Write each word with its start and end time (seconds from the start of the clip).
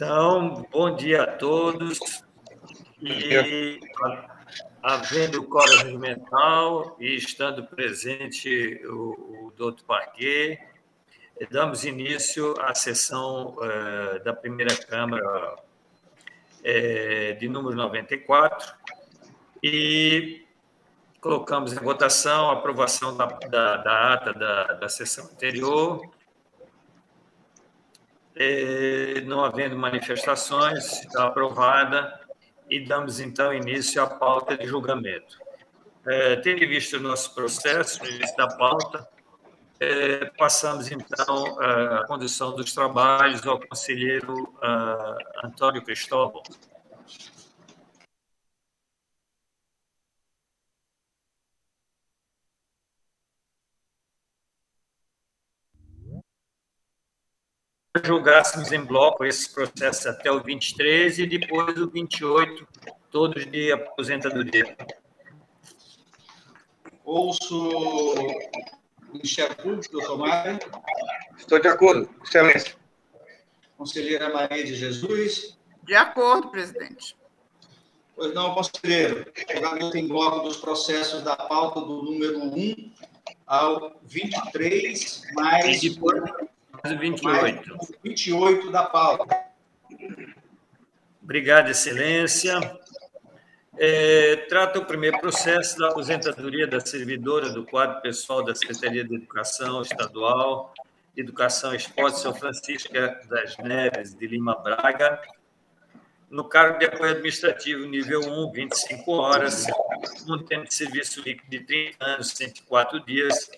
Então, 0.00 0.64
bom 0.70 0.94
dia 0.94 1.24
a 1.24 1.26
todos. 1.26 1.98
E, 3.02 3.80
havendo 4.80 5.42
coro 5.48 5.76
regimental 5.78 6.96
e 7.00 7.16
estando 7.16 7.64
presente 7.64 8.80
o, 8.86 9.48
o 9.48 9.52
doutor 9.56 9.84
Parquet, 9.84 10.60
damos 11.50 11.84
início 11.84 12.54
à 12.60 12.76
sessão 12.76 13.56
eh, 13.60 14.20
da 14.20 14.32
primeira 14.32 14.76
Câmara 14.76 15.56
eh, 16.62 17.32
de 17.32 17.48
número 17.48 17.74
94 17.74 18.72
e 19.60 20.46
colocamos 21.20 21.72
em 21.72 21.80
votação 21.80 22.50
a 22.50 22.52
aprovação 22.52 23.16
da, 23.16 23.26
da, 23.26 23.76
da 23.78 24.12
ata 24.14 24.32
da, 24.32 24.64
da 24.74 24.88
sessão 24.88 25.24
anterior 25.24 26.08
é, 28.38 29.20
não 29.22 29.44
havendo 29.44 29.76
manifestações, 29.76 31.02
está 31.02 31.26
aprovada 31.26 32.20
e 32.70 32.78
damos 32.86 33.18
então 33.18 33.52
início 33.52 34.00
à 34.00 34.06
pauta 34.06 34.56
de 34.56 34.64
julgamento. 34.66 35.36
É, 36.06 36.36
tendo 36.36 36.60
visto 36.60 36.96
o 36.96 37.00
nosso 37.00 37.34
processo, 37.34 38.00
no 38.02 38.08
início 38.08 38.36
da 38.36 38.46
pauta, 38.46 39.06
é, 39.80 40.26
passamos 40.38 40.90
então 40.90 41.60
a 41.60 42.06
condução 42.06 42.54
dos 42.54 42.72
trabalhos 42.72 43.44
ao 43.46 43.60
conselheiro 43.60 44.54
Antônio 45.42 45.82
Cristóvão. 45.82 46.42
Julgássemos 58.04 58.72
em 58.72 58.84
bloco 58.84 59.24
esses 59.24 59.48
processos 59.48 60.06
até 60.06 60.30
o 60.30 60.42
23 60.42 61.18
e 61.18 61.26
depois 61.26 61.76
o 61.78 61.88
28, 61.88 62.66
todos 63.10 63.46
de 63.46 63.72
aposentadoria. 63.72 64.76
Ouço 67.04 67.68
o 67.68 69.12
Ministério 69.12 69.56
Público, 69.56 69.92
doutor 69.92 70.18
Mário. 70.18 70.58
Estou 71.36 71.58
de 71.58 71.68
acordo, 71.68 72.08
excelência. 72.22 72.74
Conselheira 73.76 74.28
Maria 74.32 74.64
de 74.64 74.74
Jesus. 74.74 75.56
De 75.84 75.94
acordo, 75.94 76.50
presidente. 76.50 77.16
Pois 78.14 78.34
não, 78.34 78.54
conselheiro. 78.54 79.24
Julgamento 79.50 79.96
em 79.96 80.08
bloco 80.08 80.40
dos 80.40 80.56
processos 80.56 81.22
da 81.22 81.36
pauta 81.36 81.80
do 81.80 82.02
número 82.02 82.40
1 82.44 82.92
ao 83.46 83.98
23, 84.02 85.22
mais... 85.34 85.82
E 85.82 85.90
depois, 85.90 86.22
28. 86.84 87.78
28 88.02 88.70
da 88.70 88.84
pauta. 88.84 89.48
Obrigado, 91.22 91.68
Excelência. 91.68 92.58
É, 93.80 94.34
trata 94.48 94.80
o 94.80 94.84
primeiro 94.84 95.20
processo 95.20 95.78
da 95.78 95.88
aposentadoria 95.88 96.66
da 96.66 96.80
servidora 96.80 97.50
do 97.50 97.64
quadro 97.64 98.00
pessoal 98.00 98.42
da 98.42 98.54
Secretaria 98.54 99.04
de 99.04 99.14
Educação 99.14 99.82
Estadual, 99.82 100.74
Educação 101.16 101.72
e 101.72 101.76
Esporte, 101.76 102.18
São 102.18 102.34
Francisca 102.34 103.20
das 103.28 103.56
Neves 103.58 104.14
de 104.14 104.26
Lima 104.26 104.56
Braga, 104.56 105.20
no 106.30 106.44
cargo 106.44 106.78
de 106.78 106.86
apoio 106.86 107.12
administrativo 107.12 107.86
nível 107.86 108.20
1, 108.20 108.52
25 108.52 109.12
horas, 109.12 109.66
um 110.28 110.38
tempo 110.38 110.66
de 110.66 110.74
serviço 110.74 111.22
líquido 111.22 111.48
de 111.48 111.60
30 111.60 112.04
anos, 112.04 112.30
104 112.30 113.00
dias, 113.04 113.50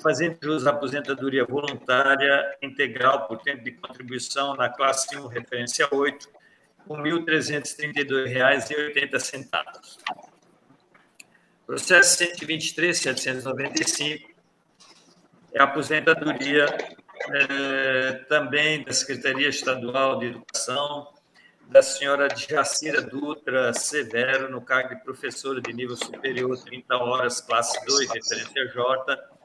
fazendo 0.00 0.38
jus 0.42 0.66
à 0.66 0.70
aposentadoria 0.70 1.44
voluntária 1.44 2.56
integral 2.62 3.26
por 3.26 3.38
tempo 3.38 3.64
de 3.64 3.72
contribuição 3.72 4.54
na 4.54 4.68
classe 4.68 5.16
1, 5.16 5.26
referência 5.26 5.88
8, 5.90 6.28
com 6.86 6.94
R$ 6.96 7.10
1.332,80. 7.10 9.48
Processo 11.66 12.22
123.795 12.24 14.24
é 15.52 15.60
a 15.60 15.64
aposentadoria 15.64 16.66
é, 17.30 18.12
também 18.28 18.84
da 18.84 18.92
Secretaria 18.92 19.48
Estadual 19.48 20.18
de 20.18 20.26
Educação 20.26 21.08
da 21.68 21.82
senhora 21.82 22.28
Jacira 22.34 23.02
Dutra 23.02 23.74
Severo, 23.74 24.50
no 24.50 24.62
cargo 24.62 24.94
de 24.94 25.04
professora 25.04 25.60
de 25.60 25.70
nível 25.74 25.96
superior, 25.96 26.56
30 26.56 26.96
horas, 26.96 27.42
classe 27.42 27.78
2, 27.84 28.10
referência 28.10 28.66
J, 28.68 29.37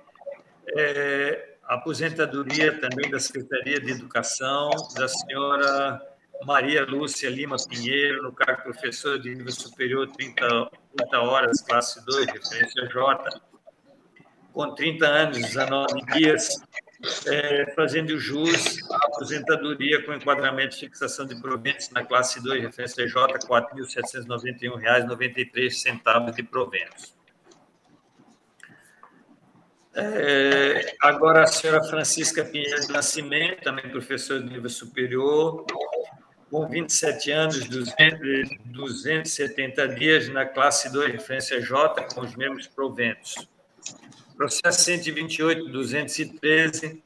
é, 0.69 1.57
aposentadoria 1.65 2.81
também 2.81 3.11
da 3.11 3.19
Secretaria 3.19 3.81
de 3.81 3.91
Educação, 3.91 4.71
da 4.95 5.09
senhora 5.09 6.16
Maria 6.45 6.85
Lúcia 6.85 7.31
Lima 7.31 7.57
Pinheiro, 7.69 8.23
no 8.23 8.33
cargo 8.33 8.59
de 8.59 8.65
professora 8.65 9.19
de 9.19 9.35
nível 9.35 9.53
superior, 9.53 10.07
30, 10.09 10.71
30 10.97 11.21
horas, 11.21 11.63
classe 11.63 12.05
2, 12.05 12.27
referência 12.27 12.87
J, 12.87 13.41
com 14.53 14.75
30 14.75 15.07
anos, 15.07 15.39
19 15.39 16.05
dias, 16.15 16.61
é, 17.27 17.73
fazendo 17.75 18.19
jus 18.19 18.79
à 18.91 18.97
aposentadoria 19.09 20.03
com 20.05 20.15
enquadramento 20.15 20.77
de 20.77 20.81
fixação 20.81 21.27
de 21.27 21.39
proventos 21.41 21.91
na 21.91 22.05
classe 22.05 22.43
2, 22.43 22.63
referência 22.63 23.07
J, 23.07 23.35
R$ 23.35 23.41
4.791,93 23.41 26.35
de 26.35 26.43
proventos. 26.43 27.15
É, 29.99 30.95
agora, 31.01 31.45
a 31.45 31.47
senhora 31.47 31.83
Francisca 31.85 32.45
Pinheiro 32.45 32.93
Nascimento, 32.93 33.63
também 33.63 33.89
professora 33.89 34.41
de 34.41 34.51
nível 34.51 34.69
superior, 34.69 35.65
com 36.51 36.67
27 36.67 37.31
anos, 37.31 37.69
200, 37.69 38.49
270 38.67 39.89
dias 39.89 40.29
na 40.29 40.47
classe 40.47 40.93
2, 40.93 41.13
referência 41.13 41.61
J, 41.61 42.03
com 42.15 42.21
os 42.21 42.37
mesmos 42.37 42.67
proventos. 42.67 43.49
Processo 44.37 44.83
128, 44.83 45.69
213, 45.69 47.03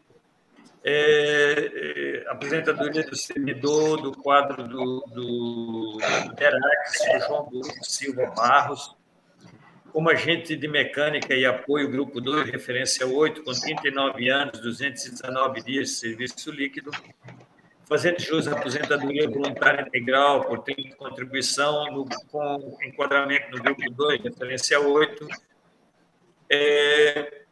é, 0.82 2.22
é, 2.24 2.30
aposentadoria 2.30 3.04
do 3.04 3.16
servidor 3.16 4.00
do 4.00 4.12
quadro 4.12 4.66
do, 4.66 5.04
do 5.12 5.98
João 7.26 7.50
Silva 7.82 8.26
Barros, 8.34 8.96
como 9.92 10.08
agente 10.08 10.56
de 10.56 10.68
mecânica 10.68 11.34
e 11.34 11.44
apoio, 11.44 11.90
grupo 11.90 12.20
2, 12.20 12.50
referência 12.50 13.06
8, 13.06 13.42
com 13.42 13.52
39 13.52 14.28
anos, 14.28 14.60
219 14.60 15.62
dias 15.62 15.88
de 15.88 15.94
serviço 15.94 16.50
líquido, 16.50 16.90
fazendo 17.90 18.18
jus 18.20 18.46
à 18.46 18.52
aposentadoria 18.52 19.28
voluntária 19.28 19.82
integral 19.82 20.44
por 20.44 20.60
tempo 20.60 20.80
de 20.80 20.94
contribuição 20.94 21.92
no, 21.92 22.08
com 22.30 22.78
enquadramento 22.84 23.50
no 23.50 23.60
grupo 23.60 23.82
2, 23.90 24.22
referência 24.22 24.80
8, 24.80 25.26
é, 26.48 27.42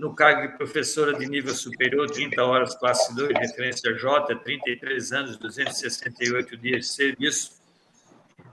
no 0.00 0.12
cargo 0.14 0.50
de 0.50 0.56
professora 0.56 1.12
de 1.12 1.26
nível 1.26 1.54
superior, 1.54 2.10
30 2.10 2.42
horas, 2.42 2.74
classe 2.74 3.14
2, 3.14 3.38
referência 3.38 3.94
J, 3.94 4.34
33 4.34 5.12
anos, 5.12 5.36
268 5.36 6.56
dias 6.56 6.86
de 6.86 6.92
serviço, 6.92 7.60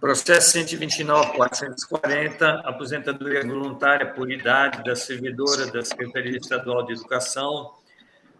Processo 0.00 0.58
129.440, 0.58 2.62
aposentadoria 2.64 3.42
voluntária 3.42 4.06
por 4.06 4.30
idade 4.30 4.82
da 4.82 4.96
servidora 4.96 5.66
da 5.66 5.84
Secretaria 5.84 6.38
Estadual 6.38 6.86
de 6.86 6.94
Educação, 6.94 7.74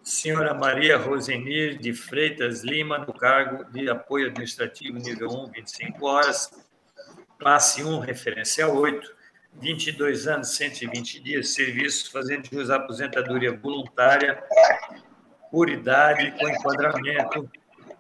senhora 0.05 0.53
Maria 0.53 0.99
Rosenir 0.99 1.79
de 1.79 1.95
Freitas 1.95 2.63
Lima, 2.63 2.99
no 2.99 3.13
cargo 3.15 3.65
de 3.73 3.89
apoio 3.89 4.27
administrativo 4.27 4.99
nível 4.99 5.31
1, 5.31 5.47
25 5.53 6.07
horas, 6.07 6.51
classe 7.39 7.83
1, 7.83 8.01
referência 8.01 8.69
8, 8.69 9.15
22 9.55 10.27
anos, 10.27 10.55
120 10.57 11.21
dias 11.21 11.47
de 11.47 11.53
serviço, 11.53 12.13
fazendo 12.13 12.47
jus 12.53 12.69
à 12.69 12.77
aposentadoria 12.77 13.57
voluntária 13.57 14.45
por 15.51 15.71
idade, 15.71 16.33
com 16.33 16.49
enquadramento 16.51 17.51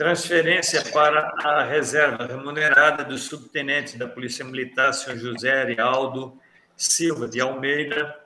Transferência 0.00 0.82
para 0.92 1.20
a 1.44 1.62
reserva 1.62 2.24
remunerada 2.24 3.04
do 3.04 3.18
subtenente 3.18 3.98
da 3.98 4.08
Polícia 4.08 4.42
Militar, 4.42 4.94
senhor 4.94 5.18
José 5.18 5.52
Arialdo 5.52 6.40
Silva 6.74 7.28
de 7.28 7.38
Almeida, 7.38 8.18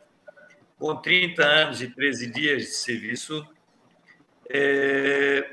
com 0.78 0.94
30 0.94 1.44
anos 1.44 1.82
e 1.82 1.90
13 1.90 2.28
dias 2.28 2.62
de 2.62 2.68
serviço, 2.68 3.44
é, 4.48 5.44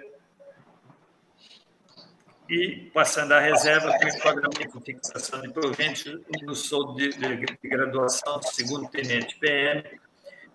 e 2.48 2.92
passando 2.94 3.32
à 3.32 3.40
reserva 3.40 3.92
com 3.98 4.08
enquadramento 4.08 4.80
de 4.80 4.94
fixação 4.94 5.42
de 5.42 5.50
proventos 5.50 6.06
no 6.44 6.54
soldo 6.54 6.98
de, 6.98 7.10
de, 7.18 7.36
de 7.36 7.68
graduação 7.68 8.38
do 8.38 8.46
segundo 8.46 8.88
tenente 8.92 9.40
PM, 9.40 10.00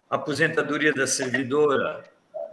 aposentadoria 0.09 0.95
da 0.95 1.07
servidora 1.07 2.03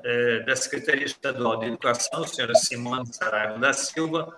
eh, 0.04 0.42
da 0.42 0.54
Secretaria 0.54 1.06
Estadual 1.06 1.58
de 1.60 1.68
Educação, 1.68 2.28
senhora 2.28 2.54
Simone 2.56 3.06
Saraiva 3.14 3.58
da 3.58 3.72
Silva, 3.72 4.38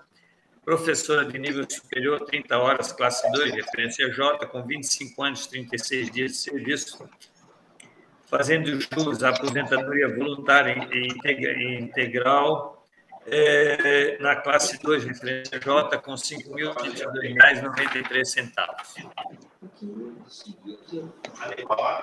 professora 0.63 1.25
de 1.25 1.39
nível 1.39 1.65
superior, 1.67 2.23
30 2.23 2.55
horas, 2.55 2.91
classe 2.91 3.27
2, 3.31 3.51
referência 3.51 4.11
J, 4.11 4.45
com 4.45 4.61
25 4.61 5.23
anos, 5.23 5.47
36 5.47 6.11
dias 6.11 6.31
de 6.33 6.37
serviço, 6.37 7.09
fazendo 8.29 8.79
jus 8.79 9.23
à 9.23 9.29
aposentadoria 9.29 10.15
voluntária 10.15 10.87
integral 11.79 12.82
é, 13.25 14.17
na 14.19 14.35
classe 14.35 14.77
2, 14.81 15.05
referência 15.05 15.57
J, 15.59 15.97
com 15.99 16.11
R$ 16.11 16.17
5.022,93. 16.17 18.51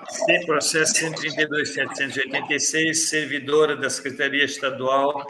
Sem 0.09 0.47
processo 0.47 0.95
132.786, 0.95 2.95
servidora 2.95 3.77
da 3.77 3.91
Secretaria 3.91 4.45
Estadual 4.45 5.27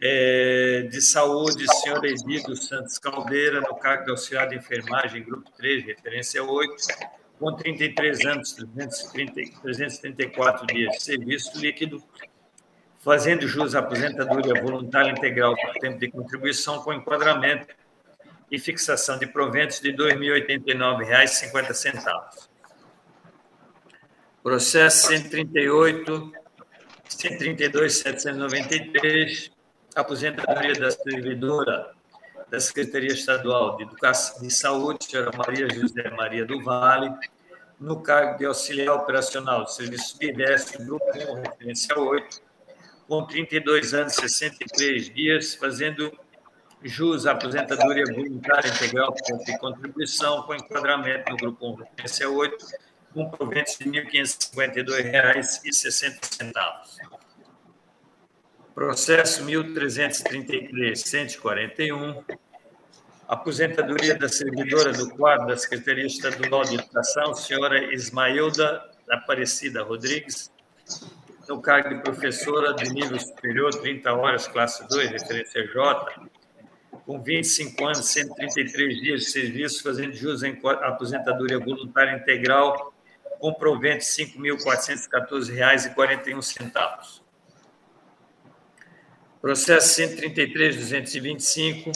é, 0.00 0.88
de 0.90 1.02
Saúde, 1.02 1.64
senhor 1.82 2.04
Edido 2.04 2.56
Santos 2.56 2.98
Caldeira, 2.98 3.60
no 3.60 3.76
cargo 3.76 4.04
de 4.04 4.10
auxiliar 4.10 4.48
de 4.48 4.56
enfermagem, 4.56 5.22
grupo 5.22 5.50
3, 5.56 5.84
referência 5.84 6.42
8, 6.42 6.74
com 7.38 7.54
33 7.54 8.26
anos, 8.26 8.52
330, 8.52 9.60
334 9.60 10.66
dias 10.66 10.92
de 10.92 11.02
serviço 11.02 11.58
líquido, 11.58 12.02
fazendo 13.00 13.48
jus 13.48 13.74
à 13.74 13.80
aposentadoria 13.80 14.62
voluntária 14.62 15.10
integral 15.10 15.56
por 15.56 15.72
tempo 15.80 15.98
de 15.98 16.08
contribuição 16.10 16.80
com 16.82 16.92
enquadramento 16.92 17.74
e 18.50 18.58
fixação 18.58 19.18
de 19.18 19.26
proventos 19.26 19.80
de 19.80 19.90
R$ 19.90 19.96
2.089,50. 19.96 22.50
Processo 24.42 25.08
138, 25.08 26.32
132.793, 27.08 29.50
aposentadoria 29.94 30.72
da 30.74 30.90
servidora 30.90 31.92
da 32.50 32.58
Secretaria 32.58 33.12
Estadual 33.12 33.76
de 33.76 33.84
Educação 33.84 34.42
de 34.42 34.52
Saúde, 34.52 35.04
senhora 35.04 35.30
Maria 35.36 35.72
José 35.72 36.10
Maria 36.10 36.44
do 36.44 36.60
Vale, 36.62 37.14
no 37.78 38.02
cargo 38.02 38.38
de 38.38 38.44
auxiliar 38.44 38.96
operacional 38.96 39.62
do 39.64 39.70
Serviço 39.70 40.18
Bidestre, 40.18 40.84
Grupo 40.84 41.06
1, 41.06 41.42
referência 41.42 41.96
8, 41.96 42.42
com 43.10 43.26
32 43.26 43.92
anos 43.92 44.16
e 44.16 44.20
63 44.20 45.12
dias, 45.12 45.54
fazendo 45.56 46.16
jus 46.80 47.26
à 47.26 47.32
aposentadoria 47.32 48.04
voluntária 48.04 48.68
integral 48.68 49.12
de 49.12 49.58
contribuição 49.58 50.44
com 50.44 50.54
enquadramento 50.54 51.28
no 51.28 51.36
Grupo 51.36 51.72
1, 51.72 51.74
referência 51.74 52.30
8, 52.30 52.66
com 53.12 53.28
proventos 53.28 53.76
de 53.78 53.90
R$ 53.90 54.04
1.552,60. 54.04 56.52
Processo 58.72 59.44
1333-141, 59.44 62.24
aposentadoria 63.26 64.16
da 64.16 64.28
servidora 64.28 64.92
do 64.92 65.10
quadro 65.16 65.48
da 65.48 65.56
Secretaria 65.56 66.06
Estadual 66.06 66.62
de 66.62 66.76
Educação, 66.76 67.34
senhora 67.34 67.92
Ismailda 67.92 68.88
Aparecida 69.10 69.82
Rodrigues, 69.82 70.52
no 71.50 71.60
cargo 71.60 71.88
de 71.88 71.96
professora 72.00 72.72
de 72.74 72.88
nível 72.94 73.18
superior, 73.18 73.74
30 73.74 74.12
horas, 74.12 74.46
classe 74.46 74.86
2, 74.88 75.10
referência 75.10 75.66
J, 75.66 76.28
com 77.04 77.20
25 77.20 77.84
anos, 77.84 78.06
133 78.06 79.00
dias 79.00 79.22
de 79.22 79.30
serviço, 79.30 79.82
fazendo 79.82 80.14
jus 80.14 80.44
em 80.44 80.56
aposentadoria 80.62 81.58
voluntária 81.58 82.16
integral, 82.16 82.94
com 83.40 83.52
provento 83.52 84.04
de 84.04 84.22
R$ 84.22 84.54
5.414,41. 84.54 87.20
Processo 89.42 90.02
133.225, 90.02 91.90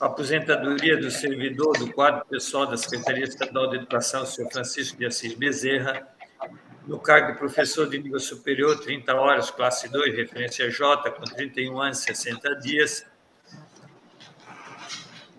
aposentadoria 0.00 0.96
do 0.96 1.12
servidor 1.12 1.78
do 1.78 1.92
quadro 1.92 2.26
pessoal 2.26 2.66
da 2.66 2.76
Secretaria 2.76 3.22
Estadual 3.22 3.70
de 3.70 3.76
Educação, 3.76 4.26
senhor 4.26 4.50
Francisco 4.50 4.98
de 4.98 5.06
Assis 5.06 5.32
Bezerra, 5.34 6.08
no 6.86 6.98
cargo 6.98 7.32
de 7.32 7.38
professor 7.38 7.88
de 7.88 7.98
nível 7.98 8.20
superior, 8.20 8.78
30 8.80 9.14
horas, 9.14 9.50
classe 9.50 9.88
2, 9.88 10.14
referência 10.14 10.70
J, 10.70 11.10
com 11.10 11.22
31 11.22 11.80
anos 11.80 12.00
e 12.00 12.06
60 12.06 12.56
dias, 12.56 13.06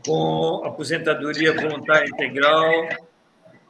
com 0.06 0.64
aposentadoria 0.66 1.54
voluntária 1.54 2.08
integral, 2.08 2.90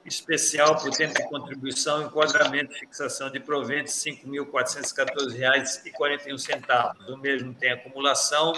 especial 0.05 0.77
por 0.77 0.91
tempo 0.91 1.13
de 1.13 1.23
contribuição, 1.29 2.03
enquadramento 2.03 2.73
e 2.73 2.79
fixação 2.79 3.31
de 3.31 3.39
proventos, 3.39 4.05
R$ 4.05 4.19
5.414,41. 4.25 7.09
O 7.09 7.17
mesmo 7.17 7.53
tem 7.53 7.71
acumulação 7.71 8.51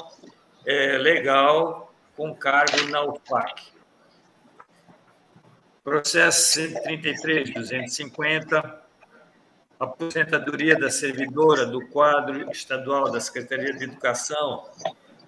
é, 0.66 0.98
legal 0.98 1.94
com 2.16 2.34
cargo 2.36 2.82
na 2.90 3.04
UFAC. 3.04 3.74
Processo 5.84 6.60
133.250, 6.60 8.83
aposentadoria 9.84 10.78
da 10.78 10.90
servidora 10.90 11.66
do 11.66 11.88
quadro 11.88 12.52
estadual 12.52 13.10
da 13.12 13.20
Secretaria 13.20 13.74
de 13.74 13.86
Educação, 13.86 14.70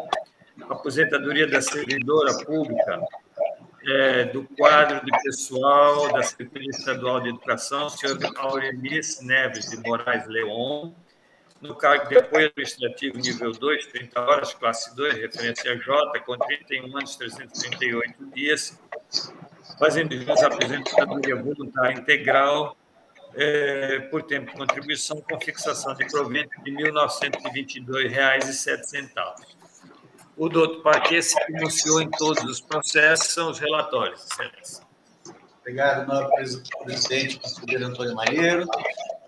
aposentadoria 0.68 1.46
da 1.46 1.62
servidora 1.62 2.36
pública 2.44 3.00
é, 3.86 4.24
do 4.24 4.44
quadro 4.56 5.04
de 5.04 5.10
pessoal 5.22 6.12
da 6.12 6.22
Secretaria 6.22 6.70
Estadual 6.70 7.20
de 7.20 7.30
Educação, 7.30 7.88
senhor 7.88 8.18
Aurelice 8.36 9.24
Neves 9.24 9.70
de 9.70 9.78
Moraes 9.78 10.26
Leon, 10.26 10.92
no 11.60 11.74
cargo 11.74 12.08
de 12.08 12.18
apoio 12.18 12.46
administrativo 12.46 13.18
nível 13.18 13.50
2, 13.52 13.86
30 13.86 14.20
horas, 14.20 14.54
classe 14.54 14.94
2, 14.96 15.14
referência 15.14 15.76
J, 15.76 16.20
com 16.20 16.36
31 16.36 16.96
anos, 16.96 17.16
338 17.16 18.26
dias, 18.34 18.78
fazendo 19.78 20.16
jus 20.16 20.42
à 20.42 20.46
aposentadoria 20.46 21.36
voluntária 21.36 21.98
integral 21.98 22.76
é, 23.34 24.00
por 24.10 24.22
tempo 24.22 24.50
de 24.50 24.58
contribuição 24.58 25.20
com 25.20 25.38
fixação 25.40 25.94
de 25.94 26.06
provento 26.06 26.50
de 26.62 26.70
R$ 26.70 26.90
1.922,07 26.90 29.59
o 30.40 30.48
doutor 30.48 30.82
Paquet 30.82 31.20
se 31.20 31.38
pronunciou 31.44 32.00
em 32.00 32.08
todos 32.08 32.42
os 32.44 32.62
processos, 32.62 33.34
são 33.34 33.50
os 33.50 33.58
relatórios. 33.58 34.24
Excelência. 34.24 34.86
Obrigado, 35.60 36.08
nobre 36.08 36.46
presidente, 36.82 37.38
conselheiro 37.38 37.84
Antônio 37.84 38.14
Maieiro. 38.14 38.66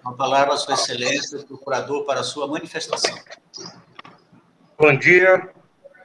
Uma 0.03 0.17
palavra 0.17 0.55
a 0.55 0.57
Sua 0.57 0.73
Excelência, 0.73 1.39
procurador, 1.41 2.07
para 2.07 2.21
a 2.21 2.23
sua 2.23 2.47
manifestação. 2.49 3.15
Bom 4.79 4.97
dia, 4.97 5.51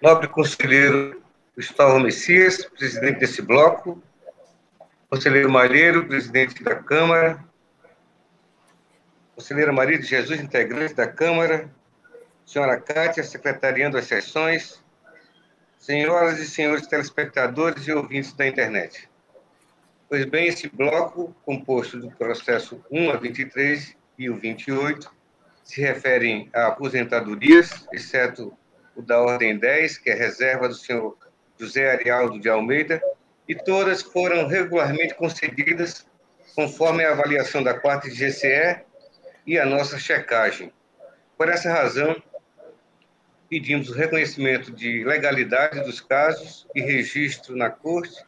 nobre 0.02 0.28
conselheiro 0.28 1.24
Gustavo 1.56 2.02
Messias, 2.02 2.66
presidente 2.66 3.20
desse 3.20 3.42
bloco, 3.42 4.04
conselheiro 5.10 5.50
Malheiro, 5.50 6.06
presidente 6.06 6.62
da 6.62 6.76
Câmara, 6.76 7.42
conselheira 9.36 9.72
Maria 9.72 9.98
de 9.98 10.06
Jesus, 10.06 10.38
integrante 10.42 10.96
da 10.96 11.08
Câmara, 11.08 11.74
senhora 12.46 12.78
Cátia, 12.78 13.24
secretariando 13.24 13.98
as 13.98 14.04
sessões, 14.04 14.86
senhoras 15.78 16.40
e 16.40 16.46
senhores 16.46 16.88
telespectadores 16.88 17.88
e 17.88 17.92
ouvintes 17.92 18.34
da 18.34 18.48
internet. 18.48 19.10
Pois 20.10 20.26
bem, 20.26 20.48
esse 20.48 20.70
bloco, 20.70 21.36
composto 21.46 22.00
do 22.00 22.10
processo 22.12 22.84
1 22.90 23.12
a 23.12 23.18
23 23.18 23.96
e 24.18 24.30
o 24.30 24.38
28, 24.38 25.12
se 25.64 25.82
referem 25.82 26.50
a 26.54 26.68
aposentadorias, 26.68 27.86
exceto 27.92 28.58
o 28.96 29.02
da 29.02 29.22
ordem 29.22 29.58
10, 29.58 29.98
que 29.98 30.10
é 30.10 30.14
reserva 30.14 30.70
do 30.70 30.76
senhor 30.76 31.18
José 31.60 31.92
Arialdo 31.92 32.40
de 32.40 32.50
Almeida, 32.50 33.02
e 33.48 33.56
todas 33.56 34.02
foram 34.02 34.48
regularmente 34.48 35.14
concedidas 35.14 36.06
conforme 36.56 37.04
a 37.04 37.12
avaliação 37.12 37.62
da 37.62 37.74
quarta 37.74 38.10
GCE 38.10 38.82
e 39.46 39.60
a 39.60 39.66
nossa 39.66 40.00
checagem. 40.00 40.72
Por 41.38 41.50
essa 41.50 41.72
razão, 41.72 42.16
pedimos 43.50 43.90
o 43.90 43.94
reconhecimento 43.94 44.72
de 44.72 45.04
legalidade 45.04 45.82
dos 45.84 46.02
casos 46.02 46.68
e 46.76 46.82
registro 46.82 47.56
na 47.56 47.70
Corte 47.70 48.26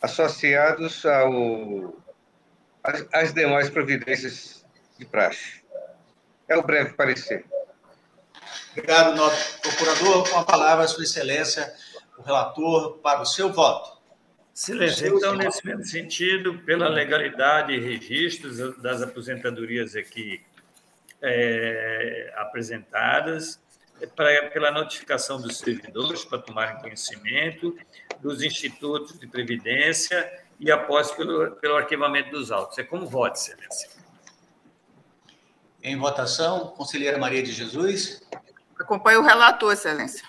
associados 0.00 1.04
ao, 1.04 1.96
às, 2.82 3.06
às 3.12 3.34
demais 3.34 3.68
providências 3.70 4.64
de 4.98 5.04
praxe. 5.04 5.62
É 6.48 6.56
o 6.56 6.62
breve 6.62 6.94
parecer. 6.94 7.44
Obrigado, 8.72 9.16
nosso 9.16 9.60
procurador. 9.60 10.28
Com 10.30 10.38
a 10.38 10.44
palavra, 10.44 10.86
Sua 10.86 11.04
Excelência, 11.04 11.72
o 12.16 12.22
relator, 12.22 12.98
para 12.98 13.20
o 13.20 13.26
seu 13.26 13.52
voto. 13.52 13.98
Excelência, 14.54 15.08
então, 15.08 15.34
nesse 15.34 15.64
mesmo 15.64 15.84
sentido, 15.84 16.58
pela 16.60 16.88
legalidade 16.88 17.72
e 17.72 17.80
registros 17.80 18.76
das 18.78 19.02
aposentadorias 19.02 19.94
aqui 19.94 20.40
é, 21.22 22.32
apresentadas, 22.36 23.60
pra, 24.06 24.50
pela 24.50 24.70
notificação 24.70 25.40
dos 25.40 25.58
servidores 25.58 26.24
para 26.24 26.38
tomarem 26.38 26.80
conhecimento, 26.80 27.76
dos 28.20 28.42
institutos 28.42 29.18
de 29.18 29.26
previdência 29.26 30.30
e 30.58 30.70
após 30.70 31.10
pelo, 31.12 31.52
pelo 31.56 31.76
arquivamento 31.76 32.30
dos 32.30 32.50
autos. 32.50 32.78
É 32.78 32.84
como 32.84 33.06
voto, 33.06 33.36
Excelência. 33.36 33.90
Em 35.82 35.96
votação, 35.96 36.68
conselheira 36.68 37.18
Maria 37.18 37.42
de 37.42 37.52
Jesus. 37.52 38.22
Acompanho 38.78 39.20
o 39.20 39.22
relator, 39.22 39.72
Excelência. 39.72 40.26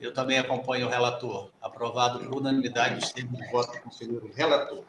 Eu 0.00 0.12
também 0.14 0.38
acompanho 0.38 0.86
o 0.86 0.90
relator. 0.90 1.50
Aprovado 1.60 2.20
por 2.20 2.38
unanimidade 2.38 3.00
dos 3.00 3.12
termos 3.12 3.38
de 3.38 3.50
voto 3.50 3.72
do 3.72 3.80
conselheiro 3.80 4.30
relator. 4.34 4.84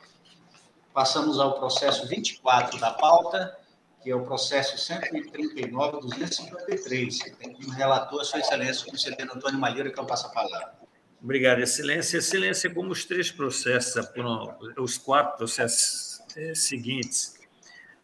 Passamos 0.94 1.40
ao 1.40 1.58
processo 1.58 2.08
24 2.08 2.80
da 2.80 2.92
pauta, 2.92 3.58
que 4.02 4.10
é 4.12 4.16
o 4.16 4.24
processo 4.24 4.78
139.253. 4.78 7.36
Tem 7.38 7.54
como 7.54 7.70
relator 7.72 8.22
a 8.22 8.24
sua 8.24 8.40
excelência, 8.40 8.88
o 8.88 8.92
conselheiro 8.92 9.36
Antônio 9.36 9.60
Malheiro, 9.60 9.92
que 9.92 10.00
eu 10.00 10.06
passo 10.06 10.28
a 10.28 10.30
palavra. 10.30 10.80
Obrigado, 11.22 11.60
Excelência. 11.60 12.18
Excelência, 12.18 12.74
como 12.74 12.92
os 12.92 13.04
três 13.04 13.30
processos, 13.32 14.10
os 14.78 14.98
quatro 14.98 15.36
processos 15.38 16.22
é, 16.38 16.56
seguintes, 16.56 17.38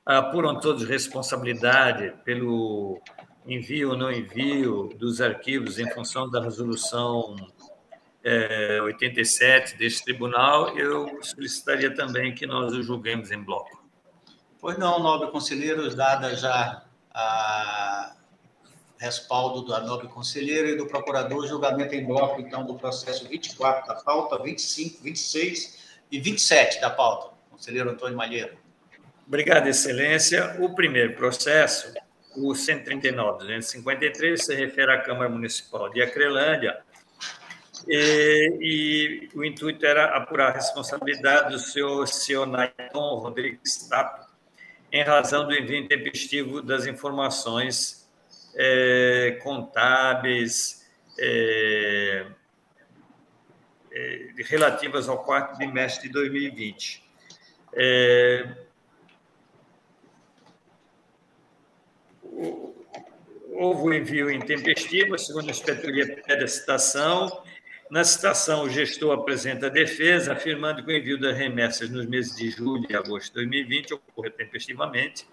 apuram 0.06 0.60
todos 0.60 0.84
responsabilidade 0.84 2.14
pelo 2.26 3.02
envio 3.48 3.92
ou 3.92 3.98
não 3.98 4.12
envio 4.12 4.90
dos 4.98 5.22
arquivos 5.22 5.80
em 5.80 5.90
função 5.92 6.30
da 6.30 6.42
resolução 6.42 7.36
é, 8.24 8.82
87 8.82 9.78
deste 9.78 10.04
tribunal, 10.04 10.76
eu 10.78 11.20
solicitaria 11.22 11.94
também 11.94 12.34
que 12.34 12.48
nós 12.48 12.74
o 12.74 12.82
julguemos 12.82 13.32
em 13.32 13.42
bloco. 13.42 13.85
Pois 14.66 14.80
não, 14.80 14.98
nobre 14.98 15.30
conselheiro, 15.30 15.96
dada 15.96 16.36
já 16.36 16.82
a 17.14 18.16
respaldo 18.98 19.64
da 19.64 19.82
nobre 19.82 20.08
conselheira 20.08 20.68
e 20.72 20.76
do 20.76 20.88
procurador, 20.88 21.46
julgamento 21.46 21.94
em 21.94 22.04
bloco, 22.04 22.42
então, 22.42 22.66
do 22.66 22.74
processo 22.74 23.28
24 23.28 23.88
da 23.88 23.94
pauta, 23.94 24.42
25, 24.42 25.04
26 25.04 26.00
e 26.12 26.20
27 26.20 26.82
da 26.82 26.90
pauta. 26.90 27.36
Conselheiro 27.52 27.92
Antônio 27.92 28.18
Malheiro. 28.18 28.58
Obrigado, 29.28 29.68
Excelência. 29.68 30.56
O 30.60 30.74
primeiro 30.74 31.14
processo, 31.14 31.94
o 32.36 32.54
139.253, 32.54 34.38
se 34.38 34.56
refere 34.56 34.94
à 34.94 35.00
Câmara 35.00 35.30
Municipal 35.30 35.92
de 35.92 36.02
Acrelândia, 36.02 36.76
e, 37.88 39.30
e, 39.32 39.38
o 39.38 39.46
intuito 39.46 39.86
era 39.86 40.18
apurar 40.18 40.50
a 40.50 40.54
responsabilidade 40.54 41.52
do 41.52 41.60
senhor 41.60 42.08
Sionaiton 42.08 43.20
Rodrigues 43.20 43.88
Tapo, 43.88 44.25
em 44.96 45.04
razão 45.04 45.46
do 45.46 45.54
envio 45.54 45.78
intempestivo 45.78 46.62
das 46.62 46.86
informações 46.86 48.10
é, 48.56 49.38
contábeis 49.44 50.88
é, 51.20 52.26
é, 53.92 54.30
relativas 54.46 55.10
ao 55.10 55.22
quarto 55.22 55.58
bimestre 55.58 56.08
de 56.08 56.14
2020. 56.14 57.04
É, 57.74 58.56
houve 63.52 63.82
o 63.82 63.94
envio 63.94 64.32
intempestivo, 64.32 65.20
segundo 65.20 65.50
a 65.50 65.52
inspetoria 65.52 66.24
pede 66.26 66.46
a 66.46 66.48
citação, 66.48 67.44
na 67.90 68.04
citação, 68.04 68.64
o 68.64 68.70
gestor 68.70 69.14
apresenta 69.14 69.68
a 69.68 69.70
defesa, 69.70 70.34
afirmando 70.34 70.84
que 70.84 70.92
o 70.92 70.96
envio 70.96 71.20
das 71.20 71.38
remessas 71.38 71.90
nos 71.90 72.06
meses 72.06 72.36
de 72.36 72.50
julho 72.50 72.86
e 72.90 72.96
agosto 72.96 73.28
de 73.28 73.34
2020 73.34 73.94
ocorreu 73.94 74.32
tempestivamente, 74.32 75.28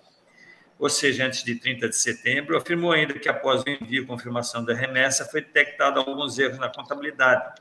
ou 0.78 0.88
seja, 0.88 1.24
antes 1.24 1.44
de 1.44 1.54
30 1.54 1.88
de 1.88 1.96
setembro. 1.96 2.56
Afirmou 2.56 2.92
ainda 2.92 3.14
que, 3.14 3.28
após 3.28 3.62
o 3.62 3.68
envio 3.68 4.02
e 4.02 4.06
confirmação 4.06 4.64
da 4.64 4.74
remessa, 4.74 5.24
foi 5.24 5.40
detectado 5.40 5.98
alguns 5.98 6.38
erros 6.38 6.58
na 6.58 6.68
contabilidade. 6.68 7.54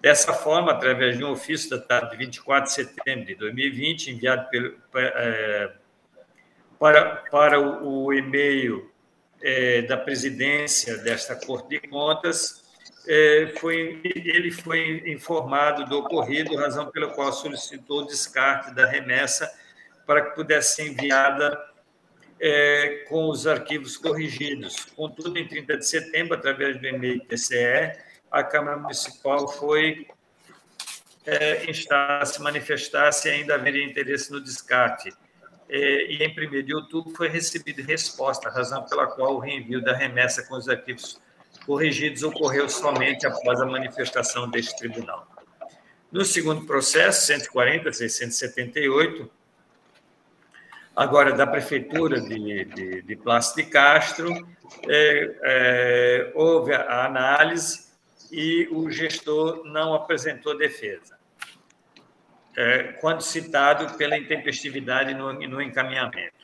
Dessa 0.00 0.32
forma, 0.32 0.72
através 0.72 1.16
de 1.16 1.24
um 1.24 1.30
ofício 1.30 1.70
datado 1.70 2.10
de 2.10 2.16
24 2.16 2.68
de 2.68 2.72
setembro 2.72 3.26
de 3.26 3.34
2020, 3.34 4.10
enviado 4.10 4.48
pelo, 4.50 4.76
é, 4.94 5.72
para, 6.78 7.16
para 7.30 7.60
o, 7.60 8.12
e-mail 8.12 8.90
é, 9.42 9.82
da 9.82 9.96
presidência 9.96 10.96
desta 10.98 11.34
Corte 11.36 11.68
de 11.68 11.88
Contas, 11.88 12.65
é, 13.08 13.52
foi, 13.58 14.00
ele 14.04 14.50
foi 14.50 15.02
informado 15.06 15.84
do 15.84 15.98
ocorrido, 15.98 16.56
razão 16.56 16.90
pela 16.90 17.08
qual 17.14 17.32
solicitou 17.32 18.02
o 18.02 18.06
descarte 18.06 18.74
da 18.74 18.86
remessa 18.86 19.50
para 20.04 20.22
que 20.22 20.34
pudesse 20.34 20.76
ser 20.76 20.88
enviada 20.88 21.58
é, 22.40 23.04
com 23.08 23.28
os 23.28 23.46
arquivos 23.46 23.96
corrigidos. 23.96 24.84
Contudo, 24.96 25.38
em 25.38 25.46
30 25.46 25.78
de 25.78 25.86
setembro, 25.86 26.34
através 26.34 26.78
do 26.78 26.86
e-mail 26.86 27.20
TCE, 27.26 27.92
a 28.30 28.42
Câmara 28.42 28.76
Municipal 28.76 29.48
foi 29.48 30.06
é, 31.24 31.68
instar 31.68 32.24
se 32.26 32.40
manifestar 32.40 33.12
se 33.12 33.28
ainda 33.28 33.54
haveria 33.54 33.84
interesse 33.84 34.30
no 34.30 34.40
descarte. 34.40 35.12
É, 35.68 36.12
e 36.12 36.22
em 36.22 36.30
1 36.30 36.64
de 36.64 36.74
outubro 36.74 37.12
foi 37.16 37.28
recebida 37.28 37.82
resposta, 37.82 38.48
razão 38.48 38.84
pela 38.84 39.08
qual 39.08 39.34
o 39.34 39.38
reenvio 39.38 39.82
da 39.82 39.92
remessa 39.92 40.44
com 40.44 40.54
os 40.54 40.68
arquivos 40.68 41.20
corrigidos 41.66 42.22
ocorreu 42.22 42.68
somente 42.68 43.26
após 43.26 43.60
a 43.60 43.66
manifestação 43.66 44.48
deste 44.48 44.76
tribunal. 44.78 45.26
No 46.10 46.24
segundo 46.24 46.64
processo, 46.64 47.32
140.678, 47.32 49.28
agora 50.94 51.32
da 51.32 51.46
Prefeitura 51.46 52.20
de, 52.20 52.64
de, 52.64 53.02
de 53.02 53.16
Plácido 53.16 53.64
de 53.64 53.70
Castro, 53.70 54.32
é, 54.88 55.36
é, 55.42 56.32
houve 56.34 56.72
a 56.72 57.04
análise 57.04 57.86
e 58.30 58.68
o 58.70 58.90
gestor 58.90 59.64
não 59.64 59.94
apresentou 59.94 60.56
defesa, 60.56 61.18
é, 62.56 62.84
quando 63.00 63.20
citado 63.20 63.96
pela 63.98 64.16
intempestividade 64.16 65.12
no, 65.14 65.32
no 65.32 65.60
encaminhamento. 65.60 66.35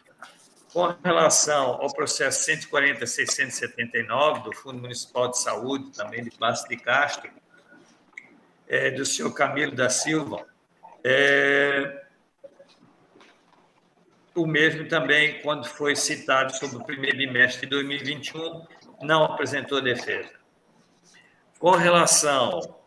Com 0.73 0.95
relação 1.05 1.73
ao 1.83 1.93
processo 1.93 2.51
140.679 2.51 4.43
do 4.45 4.55
Fundo 4.55 4.81
Municipal 4.81 5.31
de 5.31 5.39
Saúde, 5.39 5.91
também 5.91 6.25
de 6.25 6.31
Plácido 6.31 6.71
de 6.71 6.79
Castro, 6.79 7.31
é, 8.67 8.91
do 8.91 9.05
senhor 9.05 9.35
Camilo 9.35 9.73
da 9.73 9.91
Silva, 9.91 10.47
é, 11.05 12.07
o 14.35 14.47
mesmo 14.47 14.89
também, 14.89 15.43
quando 15.43 15.67
foi 15.67 15.95
citado 15.95 16.57
sobre 16.57 16.79
o 16.79 16.85
primeiro 16.85 17.19
bimestre 17.19 17.67
de 17.67 17.71
2021, 17.71 18.67
não 19.03 19.25
apresentou 19.25 19.83
defesa. 19.83 20.33
Com 21.59 21.73
relação 21.73 22.82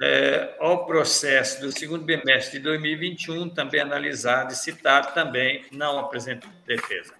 é, 0.00 0.56
ao 0.60 0.86
processo 0.86 1.60
do 1.60 1.76
segundo 1.76 2.04
bimestre 2.04 2.58
de 2.58 2.64
2021, 2.64 3.50
também 3.50 3.80
analisado 3.80 4.52
e 4.52 4.56
citado, 4.56 5.12
também 5.14 5.64
não 5.72 5.98
apresentou 5.98 6.48
defesa. 6.66 7.14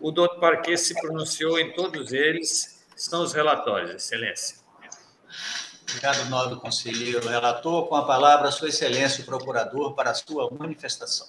O 0.00 0.12
doutor 0.12 0.38
Parquet 0.38 0.76
se 0.76 0.94
pronunciou 1.00 1.58
em 1.58 1.72
todos 1.72 2.12
eles, 2.12 2.84
são 2.96 3.22
os 3.22 3.32
relatórios, 3.32 3.90
Excelência. 3.90 4.58
Obrigado, 5.82 6.28
nobre 6.28 6.60
conselheiro 6.60 7.26
relator. 7.28 7.88
Com 7.88 7.96
a 7.96 8.04
palavra, 8.04 8.50
Sua 8.50 8.68
Excelência, 8.68 9.22
o 9.22 9.26
procurador, 9.26 9.94
para 9.94 10.10
a 10.10 10.14
sua 10.14 10.50
manifestação. 10.50 11.26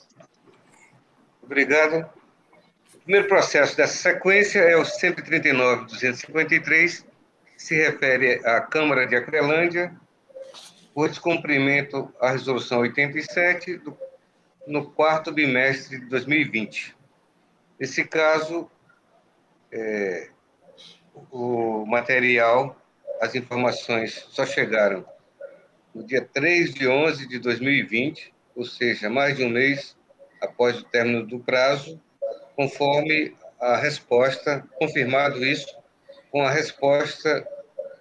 Obrigado. 1.43 2.09
O 2.93 2.97
primeiro 2.99 3.27
processo 3.27 3.77
dessa 3.77 3.93
sequência 3.93 4.59
é 4.59 4.75
o 4.75 4.81
139.253, 4.81 7.05
que 7.55 7.63
se 7.63 7.75
refere 7.75 8.43
à 8.45 8.61
Câmara 8.61 9.05
de 9.05 9.15
Acrelândia, 9.15 9.95
por 10.95 11.09
descumprimento 11.09 12.09
à 12.21 12.31
Resolução 12.31 12.79
87 12.79 13.79
do, 13.79 13.97
no 14.65 14.91
quarto 14.91 15.29
bimestre 15.29 15.99
de 15.99 16.05
2020. 16.05 16.95
Nesse 17.77 18.05
caso, 18.05 18.71
é, 19.69 20.29
o 21.29 21.85
material, 21.85 22.81
as 23.19 23.35
informações 23.35 24.25
só 24.29 24.45
chegaram 24.45 25.05
no 25.93 26.01
dia 26.01 26.21
3 26.21 26.73
de 26.73 26.87
11 26.87 27.27
de 27.27 27.39
2020, 27.39 28.33
ou 28.55 28.63
seja, 28.63 29.09
mais 29.09 29.35
de 29.35 29.43
um 29.43 29.49
mês 29.49 29.97
após 30.41 30.79
o 30.79 30.85
término 30.85 31.27
do 31.27 31.39
prazo, 31.39 32.01
conforme 32.55 33.35
a 33.59 33.75
resposta, 33.75 34.65
confirmado 34.79 35.43
isso, 35.45 35.77
com 36.31 36.41
a 36.41 36.49
resposta 36.49 37.45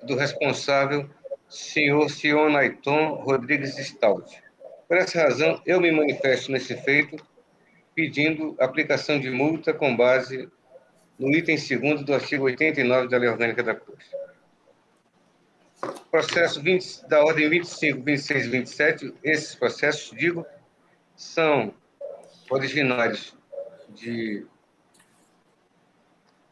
do 0.04 0.14
responsável 0.14 1.11
senhor 1.54 2.10
Sionaiton 2.10 3.14
Rodrigues 3.22 3.76
Stout. 3.76 4.42
Por 4.88 4.96
essa 4.96 5.22
razão, 5.22 5.62
eu 5.64 5.80
me 5.80 5.92
manifesto 5.92 6.50
nesse 6.50 6.76
feito, 6.76 7.16
pedindo 7.94 8.56
aplicação 8.58 9.20
de 9.20 9.30
multa 9.30 9.72
com 9.72 9.96
base 9.96 10.48
no 11.16 11.30
item 11.30 11.56
segundo 11.56 12.04
do 12.04 12.12
artigo 12.12 12.44
89 12.44 13.08
da 13.08 13.16
Lei 13.16 13.28
Orgânica 13.28 13.62
da 13.62 13.74
Corte. 13.74 14.04
Processo 16.10 16.60
20, 16.60 17.06
da 17.08 17.22
ordem 17.22 17.48
25, 17.48 18.02
26 18.02 18.46
e 18.46 18.48
27, 18.48 19.14
esses 19.22 19.54
processos, 19.54 20.16
digo, 20.16 20.44
são 21.14 21.72
originários 22.50 23.36
de 23.90 24.44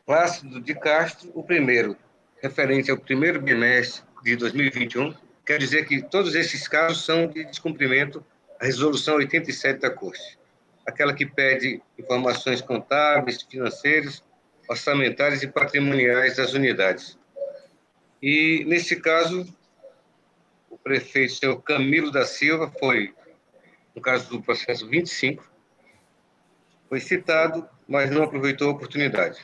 Plácido 0.06 0.60
de 0.60 0.74
Castro, 0.74 1.30
o 1.34 1.42
primeiro, 1.42 1.96
referente 2.40 2.90
ao 2.90 2.98
primeiro 2.98 3.40
bimestre 3.40 4.12
de 4.22 4.37
2021, 4.37 5.14
quer 5.44 5.58
dizer 5.58 5.87
que 5.87 6.02
todos 6.02 6.35
esses 6.35 6.68
casos 6.68 7.04
são 7.04 7.26
de 7.26 7.44
descumprimento 7.44 8.24
à 8.61 8.64
resolução 8.64 9.16
87 9.16 9.80
da 9.80 9.90
Corte, 9.90 10.38
aquela 10.87 11.12
que 11.12 11.26
pede 11.26 11.82
informações 11.98 12.61
contábeis, 12.61 13.42
financeiras, 13.42 14.22
orçamentárias 14.68 15.42
e 15.42 15.48
patrimoniais 15.48 16.37
das 16.37 16.52
unidades. 16.52 17.18
E, 18.22 18.64
nesse 18.66 18.96
caso, 18.96 19.46
o 20.70 20.78
prefeito, 20.78 21.35
senhor 21.35 21.61
Camilo 21.62 22.11
da 22.11 22.24
Silva, 22.24 22.72
foi, 22.78 23.12
no 23.94 24.00
caso 24.00 24.28
do 24.30 24.42
processo 24.42 24.87
25, 24.88 25.50
foi 26.88 27.00
citado, 27.00 27.68
mas 27.88 28.11
não 28.11 28.22
aproveitou 28.22 28.68
a 28.68 28.72
oportunidade. 28.72 29.40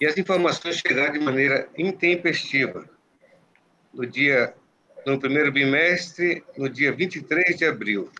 E 0.00 0.06
as 0.06 0.18
informações 0.18 0.76
chegaram 0.76 1.12
de 1.12 1.20
maneira 1.20 1.68
intempestiva. 1.78 2.88
No 3.92 4.06
dia, 4.06 4.54
no 5.06 5.18
primeiro 5.18 5.52
bimestre, 5.52 6.44
no 6.56 6.68
dia 6.68 6.92
23 6.92 7.56
de 7.56 7.64
abril, 7.64 8.10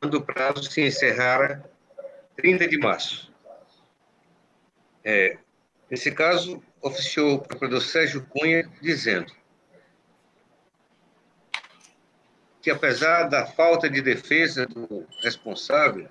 quando 0.00 0.14
o 0.14 0.22
prazo 0.22 0.62
se 0.64 0.80
encerrara 0.82 1.64
30 2.36 2.68
de 2.68 2.78
março. 2.78 3.32
É, 5.04 5.38
nesse 5.90 6.10
caso, 6.10 6.62
oficiou 6.80 7.34
o 7.34 7.38
procurador 7.38 7.80
Sérgio 7.80 8.26
Cunha 8.26 8.68
dizendo 8.80 9.32
que, 12.62 12.70
apesar 12.70 13.24
da 13.24 13.46
falta 13.46 13.88
de 13.88 14.02
defesa 14.02 14.66
do 14.66 15.06
responsável, 15.22 16.08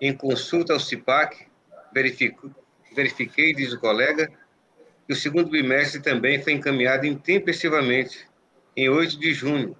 em 0.00 0.14
consulta 0.14 0.72
ao 0.72 0.80
CIPAC, 0.80 1.46
verifico, 1.92 2.54
verifiquei, 2.94 3.54
diz 3.54 3.72
o 3.72 3.80
colega, 3.80 4.30
que 5.06 5.12
o 5.12 5.16
segundo 5.16 5.50
bimestre 5.50 6.02
também 6.02 6.42
foi 6.42 6.52
encaminhado 6.52 7.06
intempestivamente, 7.06 8.26
em 8.76 8.88
8 8.88 9.18
de 9.18 9.32
junho, 9.32 9.76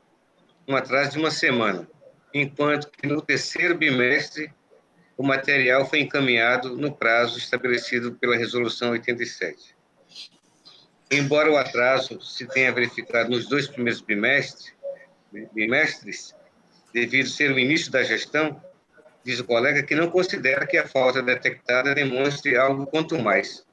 um 0.69 0.77
atraso 0.77 1.13
de 1.13 1.19
uma 1.19 1.31
semana, 1.31 1.89
enquanto 2.33 2.91
que 2.91 3.07
no 3.07 3.21
terceiro 3.21 3.77
bimestre 3.77 4.53
o 5.17 5.23
material 5.23 5.89
foi 5.89 6.01
encaminhado 6.01 6.77
no 6.77 6.95
prazo 6.95 7.39
estabelecido 7.39 8.15
pela 8.15 8.37
Resolução 8.37 8.91
87. 8.91 9.75
Embora 11.11 11.51
o 11.51 11.57
atraso 11.57 12.21
se 12.21 12.47
tenha 12.47 12.73
verificado 12.73 13.31
nos 13.31 13.49
dois 13.49 13.67
primeiros 13.67 14.01
bimestres, 14.01 14.75
bimestres 15.53 16.35
devido 16.93 17.29
ser 17.29 17.53
o 17.53 17.59
início 17.59 17.91
da 17.91 18.03
gestão, 18.03 18.61
diz 19.25 19.41
o 19.41 19.45
colega 19.45 19.83
que 19.83 19.95
não 19.95 20.11
considera 20.11 20.67
que 20.67 20.77
a 20.77 20.87
falta 20.87 21.23
detectada 21.23 21.95
demonstre 21.95 22.57
algo 22.57 22.87
quanto 22.87 23.19
mais, 23.19 23.66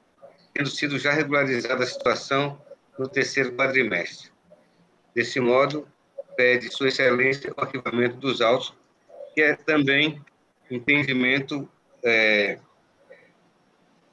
tendo 0.54 0.70
sido 0.70 0.98
já 0.98 1.12
regularizada 1.12 1.82
a 1.82 1.86
situação 1.86 2.60
no 2.96 3.08
terceiro 3.08 3.52
quadrimestre. 3.52 4.30
Desse 5.14 5.40
modo, 5.40 5.86
pede 6.36 6.72
Sua 6.72 6.88
Excelência 6.88 7.52
o 7.56 7.60
arquivamento 7.60 8.16
dos 8.16 8.40
autos, 8.40 8.72
que 9.34 9.42
é 9.42 9.54
também 9.56 10.24
entendimento 10.70 11.68
é, 12.04 12.58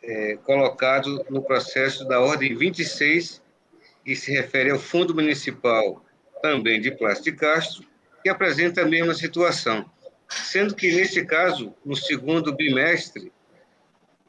é, 0.03 0.37
colocado 0.37 1.23
no 1.29 1.43
processo 1.43 2.05
da 2.05 2.19
Ordem 2.19 2.55
26, 2.55 3.41
que 4.03 4.15
se 4.15 4.31
refere 4.31 4.71
ao 4.71 4.79
Fundo 4.79 5.13
Municipal, 5.13 6.03
também 6.41 6.81
de 6.81 6.91
Plástico 6.91 7.37
Castro, 7.37 7.85
que 8.23 8.29
apresenta 8.29 8.81
a 8.81 8.85
mesma 8.85 9.13
situação, 9.13 9.89
sendo 10.27 10.75
que, 10.75 10.91
neste 10.91 11.23
caso, 11.23 11.73
no 11.85 11.95
segundo 11.95 12.55
bimestre 12.55 13.31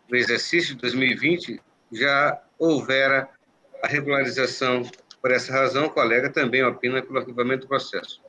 do 0.09 0.17
exercício 0.17 0.75
de 0.75 0.83
2020, 0.83 1.61
já 1.93 2.43
houvera 2.59 3.29
a 3.83 3.87
regularização. 3.87 4.83
Por 5.21 5.31
essa 5.31 5.53
razão, 5.53 5.87
o 5.87 5.91
colega 5.91 6.31
também 6.31 6.65
opina 6.65 7.03
pelo 7.03 7.19
arquivamento 7.19 7.63
do 7.63 7.69
processo. 7.69 8.21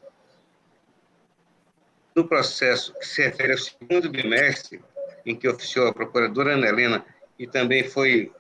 No 2.16 2.28
processo 2.28 2.94
que 3.00 3.08
se 3.08 3.24
refere 3.24 3.54
ao 3.54 3.58
segundo 3.58 4.10
bimestre, 4.10 4.84
em 5.26 5.36
que 5.36 5.48
oficiou 5.48 5.88
a 5.88 5.94
procuradora 5.94 6.54
Ana 6.54 6.68
Helena 6.68 7.06
e 7.40 7.48
também 7.48 7.90
foi 7.90 8.32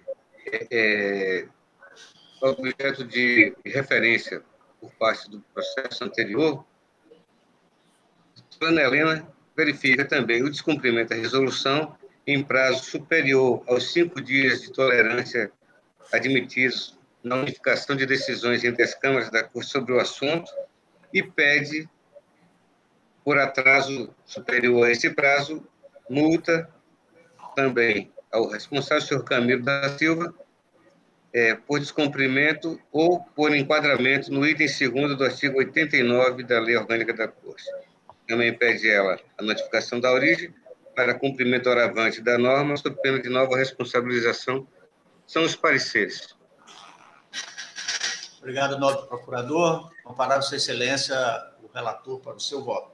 é, 0.51 0.67
é, 0.69 1.47
objeto 2.41 3.03
de 3.03 3.55
referência 3.65 4.43
por 4.79 4.91
parte 4.95 5.29
do 5.29 5.39
processo 5.53 6.03
anterior, 6.03 6.63
a 8.61 8.65
Ana 8.65 8.81
Helena 8.81 9.27
verifica 9.55 10.05
também 10.05 10.43
o 10.43 10.49
descumprimento 10.49 11.09
da 11.09 11.15
resolução 11.15 11.97
em 12.25 12.43
prazo 12.43 12.83
superior 12.85 13.63
aos 13.67 13.91
cinco 13.91 14.21
dias 14.21 14.61
de 14.61 14.71
tolerância 14.71 15.51
admitidos 16.11 16.97
na 17.23 17.35
unificação 17.35 17.95
de 17.95 18.05
decisões 18.05 18.63
entre 18.63 18.83
as 18.83 18.93
câmaras 18.93 19.29
da 19.29 19.43
Corte 19.43 19.69
sobre 19.69 19.93
o 19.93 19.99
assunto 19.99 20.51
e 21.13 21.21
pede, 21.23 21.87
por 23.23 23.37
atraso 23.37 24.13
superior 24.25 24.87
a 24.87 24.91
esse 24.91 25.09
prazo, 25.09 25.65
multa 26.09 26.69
também 27.55 28.11
ao 28.31 28.49
responsável, 28.49 29.01
senhor 29.05 29.23
Camilo 29.23 29.63
da 29.63 29.97
Silva, 29.97 30.33
é, 31.31 31.55
por 31.55 31.79
descumprimento 31.79 32.79
ou 32.91 33.19
por 33.19 33.55
enquadramento 33.55 34.31
no 34.31 34.45
item 34.45 34.67
segundo 34.67 35.15
do 35.15 35.23
artigo 35.23 35.57
89 35.57 36.43
da 36.43 36.59
Lei 36.59 36.75
Orgânica 36.75 37.13
da 37.13 37.27
Corte. 37.27 37.63
Também 38.27 38.53
pede 38.53 38.89
ela 38.89 39.19
a 39.37 39.43
notificação 39.43 39.99
da 39.99 40.11
origem 40.11 40.53
para 40.95 41.13
cumprimento 41.13 41.69
oravante 41.69 42.21
da 42.21 42.37
norma, 42.37 42.77
sob 42.77 42.95
pena 43.01 43.21
de 43.21 43.29
nova 43.29 43.57
responsabilização. 43.57 44.67
São 45.25 45.43
os 45.43 45.55
pareceres. 45.55 46.35
Obrigado, 48.39 48.77
nobre 48.77 49.07
procurador. 49.07 49.89
Comparado, 50.03 50.43
Sua 50.43 50.57
Excelência, 50.57 51.15
o 51.63 51.67
relator 51.73 52.19
para 52.19 52.35
o 52.35 52.39
seu 52.39 52.63
voto. 52.63 52.91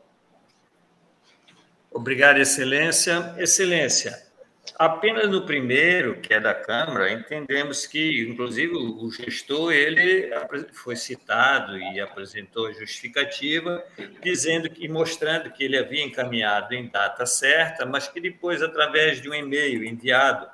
Obrigado, 1.92 2.38
Excelência. 2.38 3.34
Excelência, 3.38 4.29
Apenas 4.78 5.30
no 5.30 5.46
primeiro, 5.46 6.20
que 6.22 6.34
é 6.34 6.40
da 6.40 6.54
Câmara, 6.54 7.12
entendemos 7.12 7.86
que, 7.86 8.22
inclusive, 8.28 8.74
o 8.76 9.10
gestor 9.12 9.72
ele 9.72 10.30
foi 10.74 10.96
citado 10.96 11.78
e 11.78 12.00
apresentou 12.00 12.72
justificativa, 12.74 13.84
dizendo 14.22 14.70
que 14.70 14.88
mostrando 14.88 15.52
que 15.52 15.64
ele 15.64 15.78
havia 15.78 16.04
encaminhado 16.04 16.74
em 16.74 16.88
data 16.88 17.26
certa, 17.26 17.86
mas 17.86 18.08
que 18.08 18.20
depois, 18.20 18.62
através 18.62 19.22
de 19.22 19.30
um 19.30 19.34
e-mail 19.34 19.84
enviado 19.84 20.48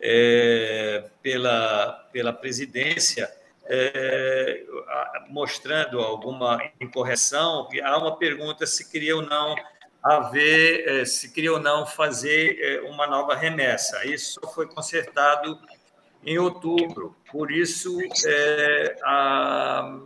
é, 0.00 1.04
pela, 1.22 2.08
pela 2.12 2.32
presidência, 2.32 3.30
é, 3.68 4.62
mostrando 5.28 5.98
alguma 6.00 6.58
incorreção, 6.80 7.68
há 7.82 7.98
uma 7.98 8.16
pergunta 8.16 8.66
se 8.66 8.90
queria 8.90 9.16
ou 9.16 9.22
não 9.22 9.56
haver, 10.14 10.88
eh, 10.88 11.04
se 11.04 11.32
queria 11.32 11.52
ou 11.52 11.60
não 11.60 11.86
fazer 11.86 12.58
eh, 12.60 12.80
uma 12.82 13.06
nova 13.06 13.34
remessa. 13.34 14.06
Isso 14.06 14.40
foi 14.54 14.66
consertado 14.66 15.58
em 16.24 16.38
outubro, 16.38 17.16
por 17.30 17.52
isso 17.52 17.98
é, 18.26 18.96
a, 19.04 19.98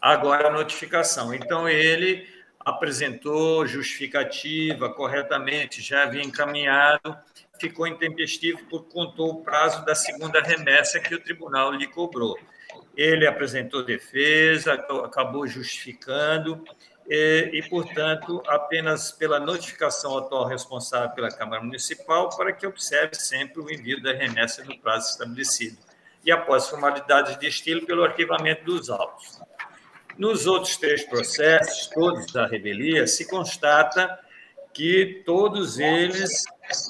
agora 0.00 0.48
a 0.48 0.50
notificação. 0.50 1.34
Então, 1.34 1.68
ele 1.68 2.26
apresentou 2.58 3.66
justificativa 3.66 4.88
corretamente, 4.94 5.82
já 5.82 6.04
havia 6.04 6.22
encaminhado, 6.22 7.16
ficou 7.60 7.86
intempestivo 7.86 8.64
por 8.64 8.84
contou 8.84 9.30
o 9.30 9.42
prazo 9.42 9.84
da 9.84 9.94
segunda 9.94 10.40
remessa 10.40 10.98
que 10.98 11.14
o 11.14 11.22
tribunal 11.22 11.72
lhe 11.72 11.86
cobrou. 11.86 12.38
Ele 12.96 13.26
apresentou 13.26 13.84
defesa, 13.84 14.74
acabou 14.74 15.46
justificando, 15.46 16.64
e, 17.08 17.50
e, 17.52 17.68
portanto, 17.68 18.42
apenas 18.46 19.10
pela 19.12 19.40
notificação 19.40 20.16
atual 20.18 20.46
responsável 20.46 21.10
pela 21.10 21.30
Câmara 21.30 21.62
Municipal 21.62 22.28
para 22.36 22.52
que 22.52 22.66
observe 22.66 23.14
sempre 23.14 23.60
o 23.60 23.70
envio 23.70 24.02
da 24.02 24.12
remessa 24.12 24.64
no 24.64 24.78
prazo 24.78 25.10
estabelecido. 25.10 25.78
E 26.24 26.30
após 26.30 26.68
formalidades 26.68 27.38
de 27.38 27.48
estilo, 27.48 27.84
pelo 27.84 28.04
arquivamento 28.04 28.64
dos 28.64 28.88
autos. 28.88 29.40
Nos 30.16 30.46
outros 30.46 30.76
três 30.76 31.04
processos, 31.04 31.88
todos 31.88 32.32
da 32.32 32.46
revelia, 32.46 33.06
se 33.06 33.28
constata 33.28 34.18
que 34.72 35.22
todos 35.26 35.78
eles 35.78 36.30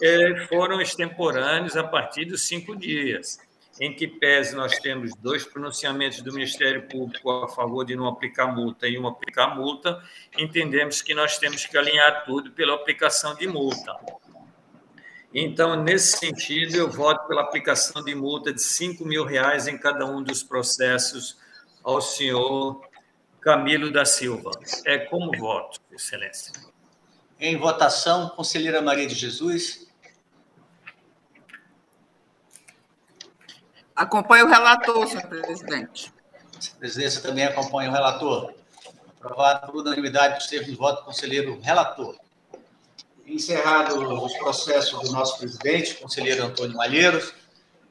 é, 0.02 0.46
foram 0.48 0.80
extemporâneos 0.80 1.76
a 1.76 1.84
partir 1.84 2.26
dos 2.26 2.42
cinco 2.42 2.76
dias 2.76 3.38
em 3.82 3.92
que 3.92 4.06
pese 4.06 4.54
nós 4.54 4.78
temos 4.78 5.10
dois 5.16 5.44
pronunciamentos 5.44 6.22
do 6.22 6.32
Ministério 6.32 6.86
Público 6.86 7.28
a 7.28 7.48
favor 7.48 7.84
de 7.84 7.96
não 7.96 8.06
aplicar 8.06 8.46
multa 8.46 8.86
e 8.86 8.96
um 8.96 9.08
aplicar 9.08 9.56
multa, 9.56 10.00
entendemos 10.38 11.02
que 11.02 11.12
nós 11.12 11.36
temos 11.36 11.66
que 11.66 11.76
alinhar 11.76 12.24
tudo 12.24 12.52
pela 12.52 12.76
aplicação 12.76 13.34
de 13.34 13.48
multa. 13.48 13.92
Então, 15.34 15.82
nesse 15.82 16.16
sentido, 16.16 16.76
eu 16.76 16.88
voto 16.88 17.26
pela 17.26 17.42
aplicação 17.42 18.04
de 18.04 18.14
multa 18.14 18.52
de 18.54 18.62
5 18.62 19.04
mil 19.04 19.24
reais 19.24 19.66
em 19.66 19.76
cada 19.76 20.06
um 20.06 20.22
dos 20.22 20.44
processos 20.44 21.36
ao 21.82 22.00
senhor 22.00 22.80
Camilo 23.40 23.90
da 23.90 24.04
Silva. 24.04 24.52
É 24.84 24.96
como 24.96 25.36
voto, 25.36 25.80
Excelência. 25.90 26.52
Em 27.40 27.56
votação, 27.56 28.28
conselheira 28.28 28.80
Maria 28.80 29.08
de 29.08 29.14
Jesus. 29.16 29.91
Acompanho 34.02 34.46
o 34.46 34.48
relator, 34.48 35.06
senhor 35.06 35.28
presidente. 35.28 36.12
A 36.74 36.78
presidência 36.80 37.22
também 37.22 37.44
acompanha 37.44 37.88
o 37.88 37.92
relator. 37.92 38.52
Aprovado 39.20 39.70
por 39.70 39.80
unanimidade 39.80 40.38
dos 40.38 40.48
termos 40.48 40.68
de 40.68 40.74
voto, 40.74 41.04
conselheiro 41.04 41.60
relator. 41.60 42.16
Encerrados 43.24 43.94
os 43.94 44.36
processos 44.38 45.00
do 45.02 45.12
nosso 45.12 45.38
presidente, 45.38 45.94
conselheiro 45.94 46.44
Antônio 46.44 46.76
Malheiros, 46.76 47.32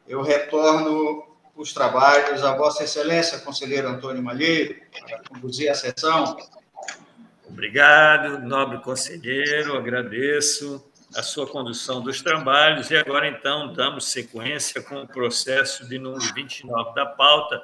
eu 0.05 0.21
retorno 0.21 1.25
os 1.55 1.71
trabalhos 1.71 2.43
a 2.43 2.57
Vossa 2.57 2.83
Excelência, 2.83 3.39
conselheiro 3.39 3.87
Antônio 3.87 4.21
Malheiro, 4.21 4.75
para 5.07 5.23
conduzir 5.29 5.71
a 5.71 5.75
sessão. 5.75 6.35
Obrigado, 7.47 8.39
nobre 8.39 8.79
conselheiro, 8.79 9.77
agradeço 9.77 10.83
a 11.15 11.23
sua 11.23 11.47
condução 11.47 12.01
dos 12.01 12.21
trabalhos. 12.21 12.89
E 12.89 12.95
agora 12.95 13.27
então 13.27 13.73
damos 13.73 14.05
sequência 14.05 14.81
com 14.81 15.01
o 15.01 15.07
processo 15.07 15.87
de 15.87 15.99
número 15.99 16.33
29 16.33 16.93
da 16.93 17.05
pauta, 17.05 17.61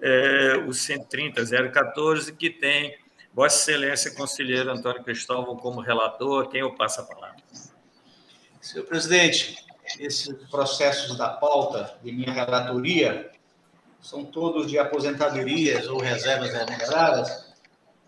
é, 0.00 0.54
o 0.66 0.70
130.014, 0.70 2.36
que 2.36 2.50
tem 2.50 2.96
Vossa 3.32 3.70
Excelência, 3.70 4.14
conselheiro 4.14 4.70
Antônio 4.70 5.02
Cristóvão, 5.02 5.56
como 5.56 5.80
relator, 5.80 6.48
quem 6.48 6.60
eu 6.60 6.74
passo 6.74 7.00
a 7.00 7.04
palavra. 7.04 7.36
Senhor 8.60 8.84
presidente, 8.84 9.56
esses 9.98 10.28
processos 10.50 11.16
da 11.16 11.28
pauta 11.28 11.96
de 12.02 12.12
minha 12.12 12.32
relatoria 12.32 13.30
são 14.00 14.24
todos 14.24 14.70
de 14.70 14.78
aposentadorias 14.78 15.88
ou 15.88 15.98
reservas 15.98 16.52
remuneradas, 16.52 17.48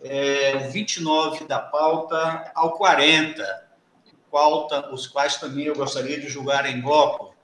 é, 0.03 0.55
o 0.67 0.71
29 0.71 1.45
da 1.45 1.59
pauta 1.59 2.51
ao 2.55 2.73
40, 2.73 3.70
pauta, 4.31 4.89
os 4.93 5.07
quais 5.07 5.37
também 5.37 5.65
eu 5.65 5.75
gostaria 5.75 6.19
de 6.19 6.29
julgar 6.29 6.65
em 6.65 6.81
bloco. 6.81 7.35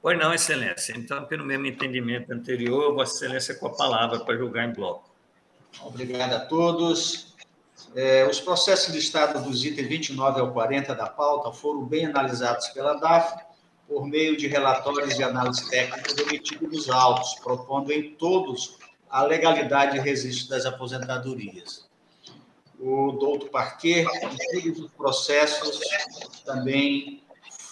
Pois 0.00 0.18
não, 0.18 0.34
Excelência. 0.34 0.94
Então, 0.96 1.24
pelo 1.24 1.44
mesmo 1.44 1.66
entendimento 1.66 2.32
anterior, 2.32 2.94
Vossa 2.94 3.16
Excelência 3.16 3.54
com 3.54 3.66
a 3.66 3.70
palavra 3.70 4.20
para 4.20 4.36
julgar 4.36 4.68
em 4.68 4.72
bloco. 4.72 5.10
Obrigado 5.82 6.34
a 6.34 6.40
todos. 6.40 7.34
É, 7.94 8.26
os 8.26 8.40
processos 8.40 8.94
listados 8.94 9.42
dos 9.42 9.64
itens 9.64 9.88
29 9.88 10.40
ao 10.40 10.52
40 10.52 10.94
da 10.94 11.06
pauta 11.06 11.52
foram 11.52 11.84
bem 11.84 12.06
analisados 12.06 12.68
pela 12.68 12.94
DAF 12.94 13.34
por 13.88 14.06
meio 14.06 14.36
de 14.36 14.46
relatórios 14.46 15.16
de 15.16 15.22
análise 15.22 15.68
técnica 15.68 16.22
emitidos 16.22 16.70
nos 16.70 16.90
autos, 16.90 17.34
propondo 17.36 17.92
em 17.92 18.14
todos 18.14 18.78
a 19.10 19.22
legalidade 19.22 19.96
e 19.96 20.00
registro 20.00 20.50
das 20.50 20.66
aposentadorias. 20.66 21.83
O 22.86 23.12
doutor 23.12 23.48
Parquet, 23.48 24.02
em 24.02 24.62
todos 24.62 24.78
os 24.80 24.90
processos, 24.92 25.80
também 26.44 27.24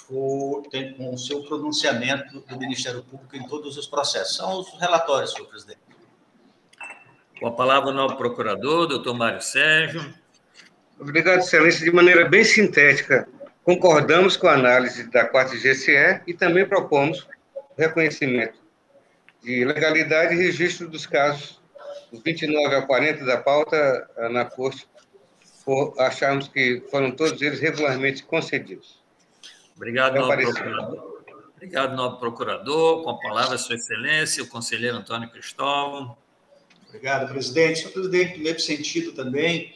for, 0.08 0.62
tem 0.70 0.94
com 0.94 1.12
o 1.12 1.18
seu 1.18 1.42
pronunciamento 1.42 2.40
do 2.40 2.58
Ministério 2.58 3.02
Público 3.02 3.36
em 3.36 3.46
todos 3.46 3.76
os 3.76 3.86
processos. 3.86 4.36
São 4.36 4.60
os 4.60 4.72
relatórios, 4.80 5.32
senhor 5.32 5.46
presidente. 5.48 5.80
Com 7.38 7.46
a 7.46 7.52
palavra 7.52 7.90
o 7.90 7.92
novo 7.92 8.16
procurador, 8.16 8.86
doutor 8.86 9.12
Mário 9.12 9.42
Sérgio. 9.42 10.14
Obrigado, 10.98 11.40
Excelência. 11.40 11.84
De 11.84 11.92
maneira 11.92 12.26
bem 12.26 12.42
sintética, 12.42 13.28
concordamos 13.64 14.38
com 14.38 14.46
a 14.46 14.54
análise 14.54 15.10
da 15.10 15.26
quarta 15.26 15.54
GCE 15.54 16.22
e 16.26 16.32
também 16.32 16.66
propomos 16.66 17.28
o 17.54 17.74
reconhecimento 17.76 18.58
de 19.42 19.62
legalidade 19.62 20.32
e 20.32 20.38
registro 20.38 20.88
dos 20.88 21.04
casos 21.04 21.60
dos 22.10 22.22
29 22.22 22.76
a 22.76 22.82
40 22.82 23.24
da 23.24 23.38
pauta 23.38 24.08
eh, 24.16 24.28
na 24.28 24.44
Corte, 24.44 24.86
por 25.64 25.94
acharmos 25.98 26.48
que 26.48 26.82
foram 26.90 27.10
todos 27.10 27.40
eles 27.40 27.60
regularmente 27.60 28.22
concedidos. 28.22 29.00
Obrigado, 29.76 30.14
novo 30.14 30.32
procurador. 30.32 31.12
Obrigado, 31.56 31.96
novo 31.96 32.16
procurador. 32.16 33.02
Com 33.04 33.10
a 33.10 33.18
palavra, 33.20 33.56
Sua 33.56 33.76
Excelência, 33.76 34.42
o 34.42 34.48
conselheiro 34.48 34.96
Antônio 34.96 35.30
Cristóvão. 35.30 36.16
Obrigado, 36.88 37.28
presidente. 37.28 37.78
Senhor 37.78 37.92
presidente, 37.92 38.36
no 38.36 38.44
mesmo 38.44 38.60
sentido 38.60 39.12
também, 39.12 39.72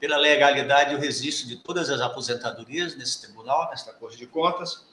pela 0.00 0.16
legalidade 0.16 0.92
e 0.92 0.96
o 0.96 1.00
registro 1.00 1.48
de 1.48 1.56
todas 1.56 1.90
as 1.90 2.00
aposentadorias 2.00 2.96
nesse 2.96 3.22
tribunal, 3.22 3.70
nesta 3.70 3.92
Corte 3.92 4.18
de 4.18 4.26
Contas, 4.26 4.84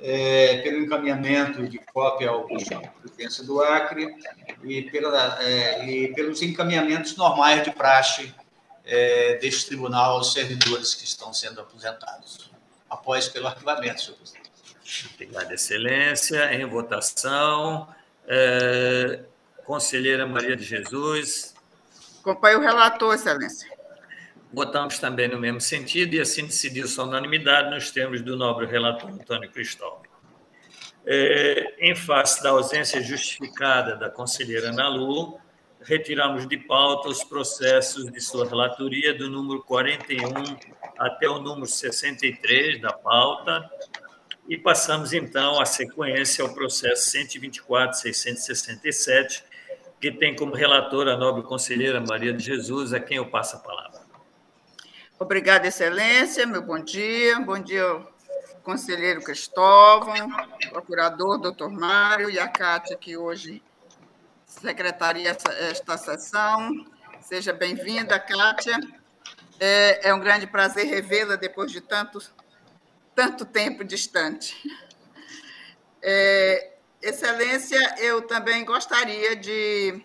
é, 0.00 0.58
pelo 0.62 0.78
encaminhamento 0.78 1.68
de 1.68 1.78
cópia 1.92 2.30
ao 2.30 2.46
presidência 2.46 3.44
do 3.44 3.60
Acre 3.60 4.08
e, 4.64 4.82
pela, 4.90 5.42
é, 5.42 5.86
e, 5.86 6.14
pelos 6.14 6.40
encaminhamentos 6.40 7.16
normais 7.16 7.62
de 7.62 7.70
praxe 7.70 8.34
é, 8.84 9.38
deste 9.38 9.66
tribunal 9.66 10.16
aos 10.16 10.32
servidores 10.32 10.94
que 10.94 11.04
estão 11.04 11.32
sendo 11.32 11.60
aposentados. 11.60 12.50
Após 12.88 13.28
pelo 13.28 13.46
arquivamento, 13.46 14.00
senhor 14.00 14.16
presidente. 14.16 14.50
Obrigado, 15.14 15.52
Excelência. 15.52 16.52
Em 16.54 16.64
votação, 16.64 17.88
é, 18.26 19.20
Conselheira 19.64 20.26
Maria 20.26 20.56
de 20.56 20.64
Jesus. 20.64 21.54
Acompanho 22.20 22.58
o 22.58 22.62
relator, 22.62 23.14
Excelência. 23.14 23.70
Votamos 24.52 24.98
também 24.98 25.28
no 25.28 25.38
mesmo 25.38 25.60
sentido 25.60 26.14
e 26.14 26.20
assim 26.20 26.44
decidiu-se 26.44 26.98
a 26.98 27.04
unanimidade 27.04 27.70
nos 27.70 27.92
termos 27.92 28.20
do 28.20 28.36
nobre 28.36 28.66
relator 28.66 29.08
Antônio 29.08 29.48
Cristóvão. 29.50 30.02
É, 31.06 31.76
em 31.78 31.94
face 31.94 32.42
da 32.42 32.50
ausência 32.50 33.00
justificada 33.00 33.96
da 33.96 34.10
conselheira 34.10 34.70
Ana 34.70 34.88
Lu, 34.88 35.40
retiramos 35.82 36.46
de 36.46 36.58
pauta 36.58 37.08
os 37.08 37.24
processos 37.24 38.04
de 38.10 38.20
sua 38.20 38.48
relatoria 38.48 39.14
do 39.14 39.30
número 39.30 39.62
41 39.62 40.18
até 40.98 41.28
o 41.28 41.40
número 41.40 41.66
63 41.66 42.80
da 42.80 42.92
pauta 42.92 43.68
e 44.48 44.56
passamos 44.58 45.12
então 45.12 45.60
a 45.60 45.64
sequência 45.64 46.42
ao 46.42 46.52
processo 46.52 47.16
124.667, 47.16 49.44
que 50.00 50.10
tem 50.10 50.34
como 50.34 50.52
relatora 50.54 51.14
a 51.14 51.16
nobre 51.16 51.44
conselheira 51.44 52.00
Maria 52.00 52.32
de 52.32 52.42
Jesus, 52.42 52.92
a 52.92 52.98
quem 52.98 53.18
eu 53.18 53.26
passo 53.26 53.54
a 53.56 53.60
palavra. 53.60 54.00
Obrigada, 55.18 55.68
Excelência, 55.68 56.44
meu 56.46 56.62
bom 56.62 56.80
dia. 56.80 57.38
Bom 57.40 57.58
dia, 57.58 57.84
conselheiro 58.62 59.22
Cristóvão, 59.22 60.28
procurador 60.70 61.38
doutor 61.38 61.70
Mário 61.70 62.28
e 62.28 62.38
a 62.38 62.46
Cátia, 62.48 62.96
que 62.96 63.16
hoje 63.16 63.62
secretaria 64.50 65.36
esta 65.60 65.96
sessão. 65.96 66.84
Seja 67.20 67.52
bem-vinda, 67.52 68.18
Cátia. 68.18 68.78
É, 69.58 70.08
é 70.08 70.14
um 70.14 70.20
grande 70.20 70.46
prazer 70.46 70.86
revê-la 70.86 71.36
depois 71.36 71.70
de 71.70 71.80
tanto, 71.80 72.20
tanto 73.14 73.44
tempo 73.44 73.84
distante. 73.84 74.56
É, 76.02 76.72
Excelência, 77.00 77.78
eu 77.98 78.22
também 78.22 78.64
gostaria 78.64 79.34
de, 79.34 80.02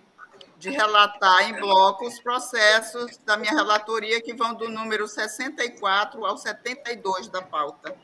de 0.57 0.69
relatar 0.69 1.49
em 1.49 1.53
bloco 1.59 2.07
os 2.07 2.19
processos 2.19 3.17
da 3.25 3.35
minha 3.35 3.51
relatoria, 3.51 4.21
que 4.21 4.33
vão 4.33 4.53
do 4.53 4.69
número 4.69 5.07
64 5.07 6.25
ao 6.25 6.37
72 6.37 7.27
da 7.27 7.41
pauta. 7.41 7.95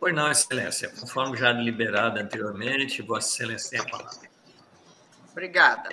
Pois 0.00 0.14
não, 0.14 0.30
Excelência. 0.30 0.88
Conforme 0.88 1.36
já 1.36 1.52
liberado 1.52 2.18
anteriormente, 2.18 3.02
Vossa 3.02 3.28
Excelência 3.28 3.70
tem 3.70 3.80
a 3.80 3.90
palavra. 3.90 4.37
Obrigada. 5.38 5.90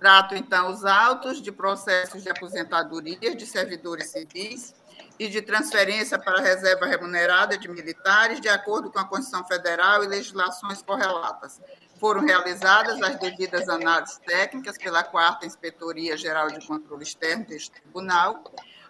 Trato, 0.00 0.34
então, 0.34 0.72
os 0.72 0.84
autos 0.84 1.40
de 1.40 1.52
processos 1.52 2.20
de 2.20 2.28
aposentadoria 2.28 3.32
de 3.32 3.46
servidores 3.46 4.08
civis 4.08 4.74
e 5.16 5.28
de 5.28 5.40
transferência 5.40 6.18
para 6.18 6.42
reserva 6.42 6.84
remunerada 6.84 7.56
de 7.56 7.68
militares, 7.68 8.40
de 8.40 8.48
acordo 8.48 8.90
com 8.90 8.98
a 8.98 9.04
Constituição 9.04 9.46
Federal 9.46 10.02
e 10.02 10.08
legislações 10.08 10.82
correlatas. 10.82 11.60
Foram 12.00 12.22
realizadas 12.22 13.00
as 13.00 13.16
devidas 13.20 13.68
análises 13.68 14.18
técnicas 14.18 14.76
pela 14.76 15.04
Quarta 15.04 15.46
Inspetoria 15.46 16.16
Geral 16.16 16.48
de 16.48 16.66
Controle 16.66 17.04
Externo 17.04 17.46
deste 17.46 17.70
tribunal. 17.70 18.42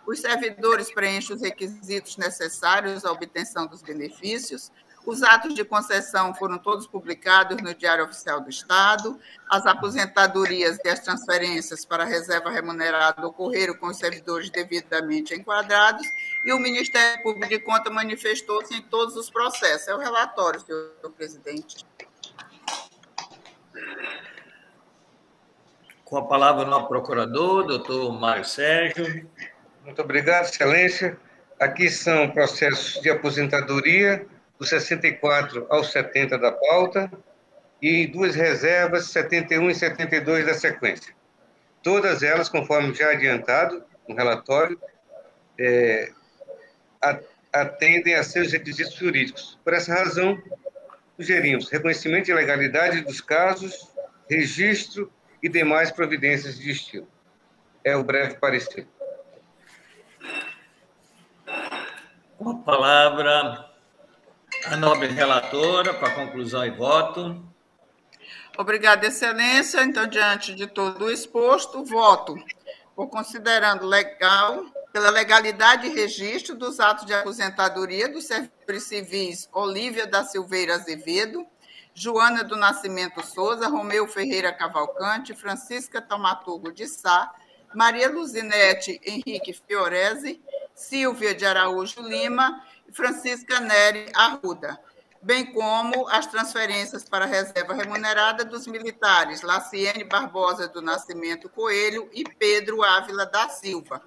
Os 0.07 0.21
servidores 0.21 0.91
preenchem 0.91 1.37
os 1.37 1.43
requisitos 1.43 2.17
necessários 2.17 3.05
à 3.05 3.13
obtenção 3.13 3.67
dos 3.67 3.83
benefícios, 3.83 4.73
os 5.09 5.23
atos 5.23 5.55
de 5.55 5.65
concessão 5.65 6.35
foram 6.35 6.59
todos 6.59 6.87
publicados 6.87 7.57
no 7.63 7.75
Diário 7.75 8.05
Oficial 8.05 8.43
do 8.43 8.51
Estado. 8.51 9.19
As 9.49 9.65
aposentadorias 9.65 10.79
e 10.85 10.89
as 10.91 11.01
transferências 11.01 11.83
para 11.83 12.03
a 12.03 12.07
reserva 12.07 12.51
remunerada 12.51 13.27
ocorreram 13.27 13.73
com 13.73 13.87
os 13.87 13.97
servidores 13.97 14.51
devidamente 14.51 15.35
enquadrados 15.35 16.07
e 16.45 16.53
o 16.53 16.59
Ministério 16.59 17.23
Público 17.23 17.49
de 17.49 17.59
Conta 17.61 17.89
manifestou-se 17.89 18.75
em 18.75 18.83
todos 18.83 19.17
os 19.17 19.31
processos. 19.31 19.89
É 19.89 19.95
o 19.95 19.99
relatório, 19.99 20.61
senhor 20.61 20.93
presidente. 21.17 21.87
Com 26.05 26.19
a 26.19 26.27
palavra 26.27 26.67
o 26.67 26.69
nosso 26.69 26.87
procurador, 26.87 27.67
doutor 27.67 28.13
Mário 28.13 28.45
Sérgio. 28.45 29.27
Muito 29.87 30.03
obrigado, 30.03 30.45
Excelência. 30.45 31.19
Aqui 31.59 31.89
são 31.89 32.29
processos 32.29 33.01
de 33.01 33.09
aposentadoria, 33.09 34.27
dos 34.59 34.69
64 34.69 35.67
aos 35.71 35.93
70 35.93 36.39
da 36.39 36.53
pauta, 36.53 37.11
e 37.81 38.07
duas 38.07 38.35
reservas, 38.35 39.07
71 39.11 39.71
e 39.71 39.75
72 39.75 40.47
da 40.47 40.55
sequência. 40.55 41.15
Todas 41.83 42.23
elas, 42.23 42.49
conforme 42.49 42.93
já 42.93 43.13
adiantado 43.13 43.85
no 44.09 44.17
relatório, 44.17 44.81
é, 45.59 46.11
atendem 47.53 48.15
a 48.15 48.23
seus 48.23 48.53
requisitos 48.53 48.95
jurídicos. 48.95 49.59
Por 49.63 49.75
essa 49.75 49.95
razão, 49.95 50.41
sugerimos 51.17 51.71
reconhecimento 51.71 52.27
de 52.27 52.35
legalidade 52.35 53.03
dos 53.03 53.21
casos, 53.21 53.89
registro 54.29 55.13
e 55.43 55.49
demais 55.49 55.91
providências 55.91 56.59
de 56.59 56.71
estilo. 56.71 57.09
É 57.85 57.97
o 57.97 58.03
breve 58.03 58.35
parecer. 58.37 58.87
Com 62.37 62.51
a 62.51 62.57
palavra, 62.57 63.68
a 64.67 64.77
nobre 64.77 65.09
relatora, 65.09 65.95
para 65.95 66.11
conclusão 66.11 66.65
e 66.65 66.71
voto. 66.71 67.43
Obrigada, 68.57 69.07
Excelência. 69.07 69.83
Então, 69.85 70.07
diante 70.07 70.55
de 70.55 70.67
todo 70.67 71.07
o 71.07 71.11
exposto, 71.11 71.85
voto 71.85 72.37
por 72.95 73.07
considerando 73.09 73.87
legal, 73.87 74.67
pela 74.93 75.11
legalidade 75.11 75.87
e 75.87 75.95
registro 75.95 76.57
dos 76.57 76.81
atos 76.81 77.07
de 77.07 77.15
aposentadoria 77.15 78.09
dos 78.09 78.25
servidores 78.25 78.83
civis 78.83 79.49
Olívia 79.53 80.05
da 80.05 80.25
Silveira 80.25 80.75
Azevedo, 80.75 81.47
Joana 81.95 82.43
do 82.43 82.57
Nascimento 82.57 83.25
Souza, 83.25 83.69
Romeu 83.69 84.09
Ferreira 84.09 84.53
Cavalcante, 84.53 85.33
Francisca 85.33 86.03
Tomatugo 86.03 86.73
de 86.73 86.89
Sá, 86.89 87.33
Maria 87.73 88.09
Luzinete 88.11 89.01
Henrique 89.05 89.53
Fiorese, 89.53 90.43
Silvia 90.75 91.35
de 91.35 91.47
Araújo 91.47 92.03
Lima 92.03 92.65
Francisca 92.93 93.61
Neri 93.61 94.11
Arruda, 94.15 94.79
bem 95.21 95.53
como 95.53 96.09
as 96.09 96.27
transferências 96.27 97.05
para 97.05 97.25
a 97.25 97.29
reserva 97.29 97.75
remunerada 97.75 98.45
dos 98.45 98.67
militares 98.67 99.43
Laciene 99.43 100.05
Barbosa 100.05 100.69
do 100.69 100.81
Nascimento 100.81 101.49
Coelho 101.49 102.09
e 102.13 102.25
Pedro 102.25 102.83
Ávila 102.83 103.27
da 103.27 103.49
Silva. 103.49 104.03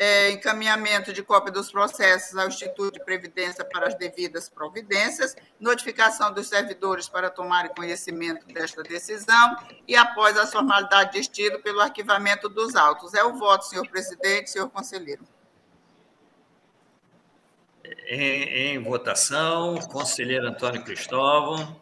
É, 0.00 0.30
encaminhamento 0.30 1.12
de 1.12 1.24
cópia 1.24 1.52
dos 1.52 1.72
processos 1.72 2.36
ao 2.38 2.46
Instituto 2.46 2.92
de 2.94 3.04
Previdência 3.04 3.64
para 3.64 3.88
as 3.88 3.96
devidas 3.96 4.48
providências, 4.48 5.34
notificação 5.58 6.32
dos 6.32 6.46
servidores 6.46 7.08
para 7.08 7.28
tomarem 7.28 7.74
conhecimento 7.74 8.46
desta 8.46 8.84
decisão 8.84 9.56
e, 9.88 9.96
após 9.96 10.38
a 10.38 10.46
formalidade 10.46 11.14
de 11.14 11.18
estilo, 11.18 11.60
pelo 11.60 11.80
arquivamento 11.80 12.48
dos 12.48 12.76
autos. 12.76 13.12
É 13.12 13.24
o 13.24 13.34
voto, 13.34 13.64
senhor 13.64 13.88
presidente, 13.88 14.50
senhor 14.50 14.70
conselheiro. 14.70 15.26
Em, 18.06 18.74
em 18.74 18.78
votação, 18.78 19.76
conselheiro 19.88 20.46
Antônio 20.46 20.84
Cristóvão. 20.84 21.80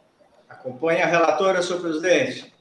Acompanhe 0.48 1.02
a 1.02 1.06
relatora, 1.06 1.62
senhor 1.62 1.80
presidente. 1.80 2.52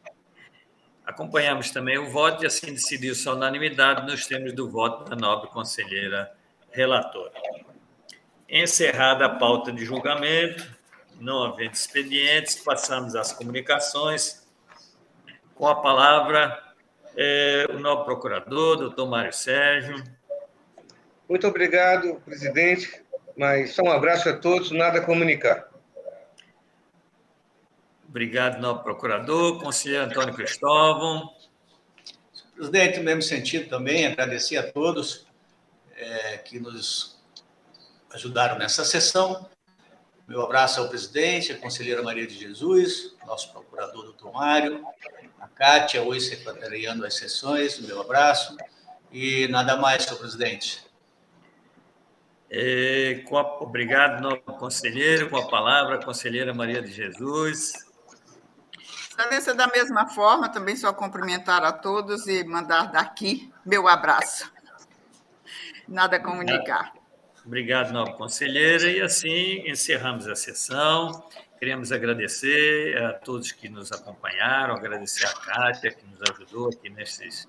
Acompanhamos 1.06 1.70
também 1.70 1.98
o 2.00 2.10
voto 2.10 2.44
e 2.44 2.48
assim 2.48 2.74
decidiu-se 2.74 3.28
a 3.30 3.34
unanimidade 3.34 4.06
nos 4.08 4.26
termos 4.26 4.54
do 4.54 4.70
voto 4.70 5.08
da 5.10 5.16
nobre 5.16 5.50
conselheira 5.50 6.32
relatora. 6.72 7.32
Encerrada 8.50 9.26
a 9.26 9.30
pauta 9.30 9.72
de 9.72 9.86
julgamento, 9.86 10.68
não 11.20 11.44
havendo 11.44 11.74
expedientes, 11.74 12.56
passamos 12.56 13.16
às 13.16 13.32
comunicações. 13.32 14.48
Com 15.54 15.68
a 15.68 15.76
palavra, 15.76 16.62
é, 17.16 17.68
o 17.70 17.80
novo 17.80 18.04
procurador, 18.04 18.78
doutor 18.78 19.08
Mário 19.08 19.32
Sérgio. 19.32 20.04
Muito 21.30 21.48
obrigado, 21.48 22.22
presidente, 22.26 23.05
mas 23.38 23.74
só 23.74 23.84
um 23.84 23.92
abraço 23.92 24.30
a 24.30 24.38
todos, 24.38 24.72
nada 24.72 25.00
a 25.00 25.06
comunicar. 25.06 25.70
Obrigado, 28.08 28.62
novo 28.62 28.82
procurador. 28.82 29.62
Conselheiro 29.62 30.06
Antônio 30.06 30.34
Cristóvão. 30.34 31.34
Presidente, 32.56 33.00
no 33.00 33.04
mesmo 33.04 33.22
sentido 33.22 33.68
também, 33.68 34.08
agradecer 34.08 34.56
a 34.56 34.72
todos 34.72 35.28
é, 35.98 36.38
que 36.38 36.58
nos 36.58 37.18
ajudaram 38.14 38.58
nessa 38.58 38.86
sessão. 38.86 39.50
Meu 40.26 40.42
abraço 40.42 40.80
ao 40.80 40.88
presidente, 40.88 41.52
a 41.52 41.58
conselheira 41.58 42.02
Maria 42.02 42.26
de 42.26 42.36
Jesus, 42.36 43.14
nosso 43.28 43.52
procurador, 43.52 44.06
doutor 44.06 44.32
Mário, 44.32 44.82
a 45.40 45.48
Cátia, 45.50 46.02
hoje 46.02 46.30
secretariando 46.30 47.06
as 47.06 47.16
sessões, 47.16 47.78
meu 47.80 48.00
abraço. 48.00 48.56
E 49.12 49.48
nada 49.50 49.76
mais, 49.76 50.04
senhor 50.04 50.18
presidente. 50.18 50.85
É, 52.50 53.24
a, 53.36 53.64
obrigado, 53.64 54.22
novo 54.22 54.42
conselheiro. 54.60 55.30
Com 55.30 55.38
a 55.38 55.48
palavra, 55.48 55.96
a 55.96 56.04
conselheira 56.04 56.54
Maria 56.54 56.82
de 56.82 56.92
Jesus. 56.92 57.74
Excelência, 59.10 59.54
da 59.54 59.68
mesma 59.68 60.08
forma, 60.10 60.50
também 60.50 60.76
só 60.76 60.92
cumprimentar 60.92 61.64
a 61.64 61.72
todos 61.72 62.28
e 62.28 62.44
mandar 62.44 62.92
daqui 62.92 63.52
meu 63.66 63.88
abraço. 63.88 64.52
Nada 65.88 66.18
a 66.18 66.20
comunicar. 66.20 66.94
Obrigado, 67.46 67.94
nova 67.94 68.14
conselheira. 68.14 68.90
E 68.90 69.02
assim 69.02 69.68
encerramos 69.70 70.28
a 70.28 70.36
sessão. 70.36 71.24
Queremos 71.60 71.92
agradecer 71.92 73.02
a 73.02 73.14
todos 73.14 73.52
que 73.52 73.70
nos 73.70 73.92
acompanharam, 73.92 74.76
agradecer 74.76 75.26
a 75.26 75.34
Kátia, 75.34 75.92
que 75.92 76.06
nos 76.06 76.20
ajudou 76.30 76.70
aqui 76.70 76.90
nesses, 76.90 77.48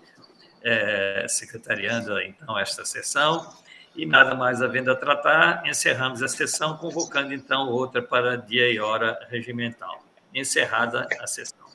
é, 0.63 1.27
secretariando 1.29 2.19
então 2.21 2.59
esta 2.59 2.85
sessão. 2.85 3.53
E 3.97 4.05
nada 4.05 4.35
mais 4.35 4.61
havendo 4.61 4.91
a 4.91 4.95
tratar, 4.95 5.67
encerramos 5.67 6.23
a 6.23 6.29
sessão, 6.29 6.77
convocando 6.77 7.33
então 7.33 7.69
outra 7.69 8.03
para 8.03 8.37
dia 8.37 8.71
e 8.71 8.79
hora 8.79 9.19
regimental 9.31 10.05
encerrada 10.35 11.09
a 11.19 11.27
sessão. 11.27 11.66